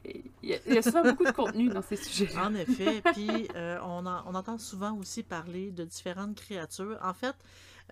Il 0.05 0.21
y, 0.43 0.53
a, 0.53 0.57
il 0.67 0.73
y 0.75 0.77
a 0.77 0.81
souvent 0.81 1.03
beaucoup 1.03 1.25
de 1.25 1.31
contenu 1.31 1.67
dans 1.69 1.81
ces 1.81 1.95
sujets-là. 1.97 2.47
En 2.47 2.53
effet, 2.55 3.01
puis 3.13 3.47
euh, 3.55 3.77
on, 3.83 4.05
en- 4.05 4.23
on 4.25 4.35
entend 4.35 4.57
souvent 4.57 4.95
aussi 4.97 5.23
parler 5.23 5.71
de 5.71 5.83
différentes 5.83 6.35
créatures. 6.35 6.97
En 7.03 7.13
fait, 7.13 7.35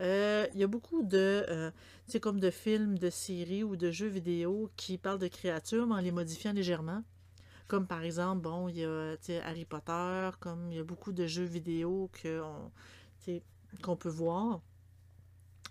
euh, 0.01 0.45
il 0.53 0.59
y 0.59 0.63
a 0.63 0.67
beaucoup 0.67 1.03
de, 1.03 1.71
comme 2.21 2.39
de 2.39 2.51
films, 2.51 2.97
de 2.97 3.09
séries 3.09 3.63
ou 3.63 3.75
de 3.75 3.91
jeux 3.91 4.07
vidéo 4.07 4.69
qui 4.77 4.97
parlent 4.97 5.19
de 5.19 5.27
créatures, 5.27 5.85
mais 5.87 5.95
en 5.95 5.99
les 5.99 6.11
modifiant 6.11 6.53
légèrement. 6.53 7.03
Comme 7.69 7.85
par 7.85 8.01
exemple, 8.01 8.41
bon, 8.41 8.67
il 8.67 8.77
y 8.79 8.83
a 8.83 9.15
Harry 9.45 9.63
Potter, 9.63 10.31
comme 10.39 10.71
il 10.71 10.77
y 10.77 10.79
a 10.79 10.83
beaucoup 10.83 11.13
de 11.13 11.27
jeux 11.27 11.43
vidéo 11.43 12.09
qu'on 13.83 13.95
peut 13.95 14.09
voir. 14.09 14.59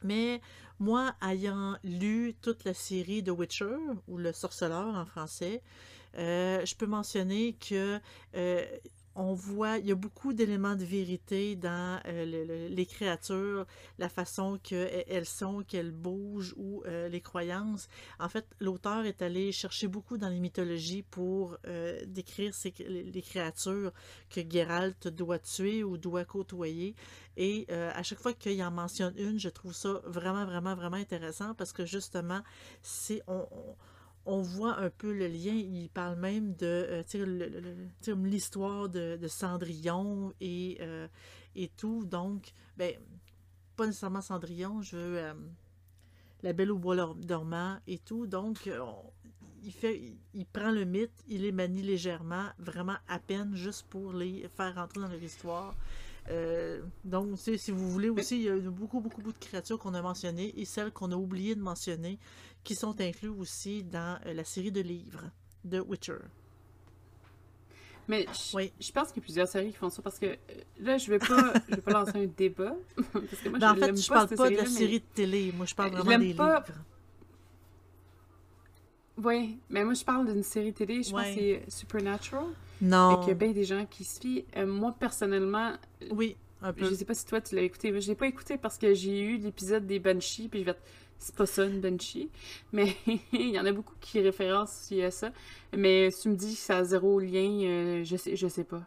Mais 0.05 0.41
moi, 0.79 1.13
ayant 1.21 1.77
lu 1.83 2.37
toute 2.41 2.63
la 2.63 2.73
série 2.73 3.25
de 3.25 3.33
Witcher, 3.33 3.77
ou 4.07 4.17
Le 4.17 4.33
Sorceleur 4.33 4.95
en 4.95 5.07
français, 5.07 5.61
euh, 6.17 6.65
je 6.65 6.77
peux 6.77 6.87
mentionner 6.87 7.55
que 7.55 7.99
euh, 8.37 8.65
on 9.15 9.35
voit, 9.35 9.79
il 9.79 9.87
y 9.87 9.93
a 9.93 9.97
beaucoup 9.97 10.33
d'éléments 10.33 10.77
de 10.77 10.85
vérité 10.85 11.57
dans 11.57 12.01
euh, 12.07 12.25
le- 12.25 12.45
le- 12.45 12.69
les 12.69 12.87
créatures, 12.87 13.67
la 13.99 14.09
façon 14.09 14.59
qu'elles 14.63 15.27
sont, 15.27 15.63
qu'elles 15.67 15.91
bougent 15.91 16.55
ou 16.57 16.83
euh, 16.87 17.09
les 17.09 17.21
croyances. 17.21 17.89
En 18.21 18.29
fait, 18.29 18.47
l'auteur 18.61 19.05
est 19.07 19.21
allé 19.23 19.51
chercher 19.51 19.89
beaucoup 19.89 20.19
dans 20.19 20.29
les 20.29 20.39
mythologies 20.41 21.03
pour 21.03 21.57
euh, 21.67 21.99
décrire 22.07 22.53
les 22.89 23.23
créatures 23.23 23.93
que 24.31 24.41
Geralt 24.49 25.09
doit 25.09 25.39
tuer 25.41 25.83
ou 25.83 25.97
doit 25.99 26.25
côtoyer. 26.25 26.95
Et 27.37 27.67
à 27.71 28.03
chaque 28.03 28.19
fois 28.19 28.33
qu'il 28.33 28.61
en 28.63 28.71
mentionne 28.71 29.15
une, 29.17 29.39
je 29.39 29.49
trouve 29.49 29.73
ça 29.73 30.01
vraiment, 30.05 30.45
vraiment, 30.45 30.75
vraiment 30.75 30.97
intéressant 30.97 31.55
parce 31.55 31.73
que 31.73 31.87
justement, 31.87 32.41
c'est 32.83 33.23
on- 33.29 33.47
on 34.29 34.43
voit 34.43 34.79
un 34.79 34.91
peu 34.91 35.13
le 35.13 35.27
lien. 35.27 35.55
Il 35.55 35.89
parle 35.89 36.19
même 36.19 36.55
de 36.57 37.03
euh, 37.17 38.15
l'histoire 38.23 38.89
de, 38.89 39.19
Cendrillon 39.27 40.33
et, 40.41 40.77
euh, 40.81 41.09
et 41.57 41.69
tout. 41.69 42.05
Donc, 42.05 42.53
ben, 42.77 42.95
pas 43.75 43.87
nécessairement 43.87 44.21
Cendrillon, 44.21 44.83
je 44.83 44.97
veux 44.97 45.19
euh, 45.19 45.35
La 46.43 46.53
Belle 46.53 46.71
au 46.71 46.79
bois 46.79 47.15
dormant 47.17 47.79
et 47.87 47.99
tout. 47.99 48.27
Donc, 48.27 48.71
on- 48.71 49.11
il, 49.65 49.73
fait, 49.73 50.01
il, 50.35 50.47
prend 50.47 50.71
le 50.71 50.85
mythe, 50.85 51.25
il 51.27 51.43
les 51.43 51.51
manie 51.51 51.83
légèrement, 51.83 52.47
vraiment 52.59 52.97
à 53.09 53.19
peine, 53.19 53.57
juste 53.57 53.87
pour 53.89 54.13
les 54.13 54.47
faire 54.55 54.75
rentrer 54.77 55.01
dans 55.01 55.09
leur 55.09 55.23
histoire. 55.23 55.75
Donc, 57.05 57.39
si 57.39 57.71
vous 57.71 57.91
voulez 57.91 58.11
aussi, 58.11 58.37
il 58.37 58.43
y 58.43 58.51
a 58.51 58.57
beaucoup, 58.71 59.01
beaucoup, 59.01 59.23
beaucoup 59.23 59.33
de 59.33 59.45
créatures 59.45 59.79
qu'on 59.79 59.95
a 59.95 60.03
mentionnées 60.03 60.53
et 60.61 60.67
celles 60.67 60.93
qu'on 60.93 61.11
a 61.11 61.17
oublié 61.17 61.55
de 61.55 61.63
mentionner 61.63 62.19
qui 62.69 62.75
sont 62.75 63.01
inclus 63.01 63.29
aussi 63.29 63.83
dans 63.83 64.19
euh, 64.27 64.35
la 64.35 64.45
série 64.45 64.71
de 64.71 64.81
livres 64.81 65.25
de 65.65 65.81
Witcher. 65.81 66.19
Mais 68.09 68.27
je, 68.33 68.57
Oui. 68.57 68.73
je 68.81 68.91
pense 68.93 69.09
qu'il 69.13 69.21
y 69.21 69.25
a 69.25 69.27
plusieurs 69.27 69.49
séries 69.49 69.71
qui 69.71 69.77
font 69.77 69.91
ça 69.91 70.01
parce 70.03 70.19
que 70.19 70.27
euh, 70.27 70.37
là, 70.81 70.97
je 70.99 71.11
vais 71.11 71.19
pas, 71.19 71.53
je 71.69 71.75
vais 71.77 71.81
pas 71.83 71.93
lancer 71.93 72.17
un 72.25 72.27
débat. 72.27 72.75
parce 73.13 73.41
que 73.43 73.49
moi, 73.49 73.59
Ben, 73.59 73.71
en 73.71 73.75
je 73.75 73.81
fait, 73.81 73.87
l'aime 73.87 73.97
je 73.97 74.09
pas, 74.09 74.15
parle 74.27 74.37
pas 74.37 74.51
de 74.51 74.57
la 74.57 74.63
mais- 74.63 74.69
série 74.69 75.01
de 75.01 75.05
télé, 75.15 75.53
moi 75.57 75.67
je 75.67 75.75
parle 75.75 75.89
Euh, 75.89 75.99
je 75.99 76.03
vraiment 76.03 76.11
l'aime 76.19 76.29
des 76.29 76.35
pas. 76.35 76.61
livres. 76.61 76.79
Oui, 79.21 79.59
mais 79.69 79.85
moi, 79.85 79.95
je 79.95 80.05
parle 80.05 80.33
d'une 80.33 80.45
série 80.45 80.73
télé, 80.73 81.03
je 81.03 81.11
pense 81.11 81.23
que 81.27 81.35
c'est 81.35 81.65
Supernatural. 81.69 82.45
Non. 82.81 83.17
Et 83.17 83.19
qu'il 83.21 83.29
y 83.29 83.33
a 83.33 83.35
bien 83.35 83.51
des 83.51 83.65
gens 83.65 83.85
qui 83.85 84.05
se 84.05 84.21
fient. 84.21 84.45
Euh, 84.57 84.65
moi, 84.65 84.95
personnellement, 84.97 85.73
Oui, 86.13 86.37
un 86.63 86.73
peu. 86.73 86.85
je 86.89 86.95
sais 86.95 87.05
pas 87.05 87.15
si 87.15 87.27
toi, 87.27 87.41
tu 87.41 87.57
l'as 87.57 87.63
écouté. 87.63 87.91
mais 87.91 88.01
Je 88.01 88.07
l'ai 88.09 88.15
pas 88.15 88.29
écouté 88.29 88.57
parce 88.59 88.79
que 88.79 88.95
j'ai 88.95 89.19
eu 89.21 89.37
l'épisode 89.39 89.87
des 89.87 89.99
Banshees, 89.99 90.49
puis 90.49 90.61
je 90.61 90.67
vais 90.67 90.77
C'est 91.19 91.35
pas 91.35 91.47
ça, 91.47 91.65
une 91.65 91.81
Banshee. 91.81 92.31
Mais 92.73 92.97
il 93.33 93.51
y 93.51 93.59
en 93.59 93.67
a 93.67 93.73
beaucoup 93.73 93.95
qui 94.01 94.21
référencent 94.21 94.93
à 94.93 95.11
ça. 95.11 95.33
Mais 95.77 96.11
si 96.11 96.23
tu 96.23 96.29
me 96.31 96.37
dis 96.37 96.55
que 96.55 96.61
ça 96.61 96.79
a 96.79 96.85
zéro 96.85 97.19
lien, 97.19 97.63
euh, 97.65 98.05
je 98.05 98.17
sais, 98.17 98.37
je 98.37 98.49
sais 98.49 98.65
pas. 98.65 98.87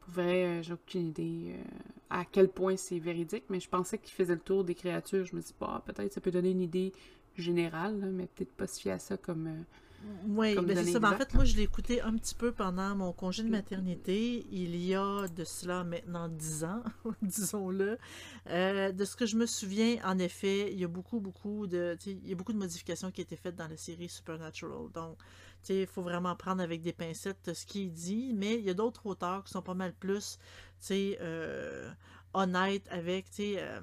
Pour 0.00 0.14
vrai, 0.14 0.44
euh, 0.44 0.62
j'ai 0.62 0.72
aucune 0.72 1.08
idée 1.08 1.52
euh, 1.54 1.62
à 2.10 2.24
quel 2.24 2.48
point 2.48 2.76
c'est 2.76 2.98
véridique, 2.98 3.44
mais 3.48 3.60
je 3.60 3.68
pensais 3.68 3.98
qu'il 3.98 4.12
faisait 4.12 4.34
le 4.34 4.40
tour 4.40 4.64
des 4.64 4.74
créatures. 4.74 5.24
Je 5.24 5.36
me 5.36 5.40
dis, 5.40 5.54
bah, 5.60 5.82
peut-être 5.86 6.12
ça 6.12 6.20
peut 6.20 6.32
donner 6.32 6.50
une 6.50 6.62
idée 6.62 6.92
générale, 7.36 8.10
mais 8.12 8.26
peut-être 8.26 8.52
pas 8.52 8.66
se 8.66 8.80
fier 8.80 8.92
à 8.92 8.98
ça 8.98 9.16
comme. 9.16 9.64
Oui, 10.26 10.54
ben 10.54 10.76
c'est 10.76 10.92
ça. 10.92 11.00
Ben, 11.00 11.12
en 11.12 11.16
fait, 11.16 11.34
moi, 11.34 11.44
je 11.44 11.56
l'ai 11.56 11.62
écouté 11.62 12.00
un 12.00 12.14
petit 12.16 12.34
peu 12.34 12.52
pendant 12.52 12.94
mon 12.94 13.12
congé 13.12 13.42
de 13.42 13.48
maternité, 13.48 14.46
il 14.50 14.76
y 14.76 14.94
a 14.94 15.26
de 15.28 15.44
cela 15.44 15.84
maintenant 15.84 16.28
10 16.28 16.64
ans, 16.64 16.82
disons-le. 17.22 17.98
Euh, 18.48 18.92
de 18.92 19.04
ce 19.04 19.16
que 19.16 19.26
je 19.26 19.36
me 19.36 19.46
souviens, 19.46 19.96
en 20.04 20.18
effet, 20.18 20.72
il 20.72 20.78
y 20.78 20.84
a 20.84 20.88
beaucoup, 20.88 21.20
beaucoup 21.20 21.66
de, 21.66 21.96
il 22.06 22.28
y 22.28 22.32
a 22.32 22.34
beaucoup 22.34 22.52
de 22.52 22.58
modifications 22.58 23.10
qui 23.10 23.20
ont 23.20 23.24
été 23.24 23.36
faites 23.36 23.56
dans 23.56 23.68
la 23.68 23.76
série 23.76 24.08
Supernatural. 24.08 24.90
Donc, 24.94 25.18
tu 25.18 25.68
sais, 25.68 25.80
il 25.82 25.86
faut 25.86 26.02
vraiment 26.02 26.34
prendre 26.36 26.62
avec 26.62 26.82
des 26.82 26.92
pincettes 26.92 27.52
ce 27.52 27.66
qu'il 27.66 27.92
dit, 27.92 28.32
mais 28.34 28.54
il 28.54 28.64
y 28.64 28.70
a 28.70 28.74
d'autres 28.74 29.06
auteurs 29.06 29.44
qui 29.44 29.52
sont 29.52 29.62
pas 29.62 29.74
mal 29.74 29.92
plus, 29.92 30.38
tu 30.80 30.86
sais, 30.86 31.18
euh, 31.20 31.90
honnêtes 32.34 32.86
avec, 32.90 33.30
tu 33.30 33.36
sais, 33.36 33.54
euh, 33.58 33.80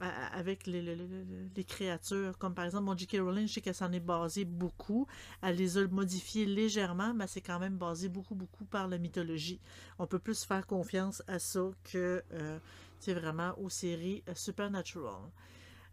avec 0.00 0.66
les, 0.66 0.82
les- 0.82 0.96
les- 0.96 1.64
créatures, 1.64 2.36
comme 2.38 2.54
par 2.54 2.64
exemple 2.66 2.84
mon 2.84 2.96
J.K. 2.96 3.18
Rowling, 3.20 3.46
je 3.48 3.54
sais 3.54 3.60
qu'elle 3.60 3.74
s'en 3.74 3.92
est 3.92 4.00
basée 4.00 4.44
beaucoup. 4.44 5.06
Elle 5.42 5.56
les 5.56 5.78
a 5.78 5.86
modifiées 5.88 6.46
légèrement, 6.46 7.14
mais 7.14 7.26
c'est 7.26 7.40
quand 7.40 7.58
même 7.58 7.76
basé 7.76 8.08
beaucoup, 8.08 8.34
beaucoup 8.34 8.64
par 8.64 8.88
la 8.88 8.98
mythologie. 8.98 9.60
On 9.98 10.06
peut 10.06 10.18
plus 10.18 10.44
faire 10.44 10.66
confiance 10.66 11.22
à 11.26 11.38
ça 11.38 11.70
que, 11.84 12.22
euh, 12.32 12.58
c'est 12.98 13.14
vraiment 13.14 13.54
aux 13.58 13.68
séries 13.70 14.22
euh, 14.28 14.34
Supernatural. 14.34 15.14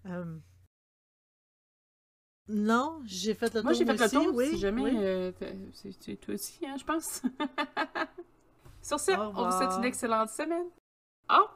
Euh, 0.08 0.38
Non, 2.48 3.02
j'ai 3.06 3.34
fait 3.34 3.54
le 3.54 3.62
Moi, 3.62 3.72
tour 3.72 3.80
j'ai 3.80 3.86
fait 3.86 3.98
le 3.98 4.04
aussi, 4.04 4.16
tour, 4.16 4.36
oui, 4.36 4.50
si 4.50 4.58
jamais. 4.58 4.82
oui. 4.82 4.92
euh, 4.98 5.32
c'est 5.74 6.16
toi 6.18 6.34
aussi, 6.34 6.66
hein, 6.66 6.76
je 6.78 6.84
pense. 6.84 7.22
Sur 8.82 9.00
ce, 9.00 9.12
on 9.12 9.46
vous 9.46 9.52
souhaite 9.52 9.72
une 9.78 9.84
excellente 9.86 10.30
semaine. 10.30 10.66
Au 11.30 11.34
revoir. 11.34 11.50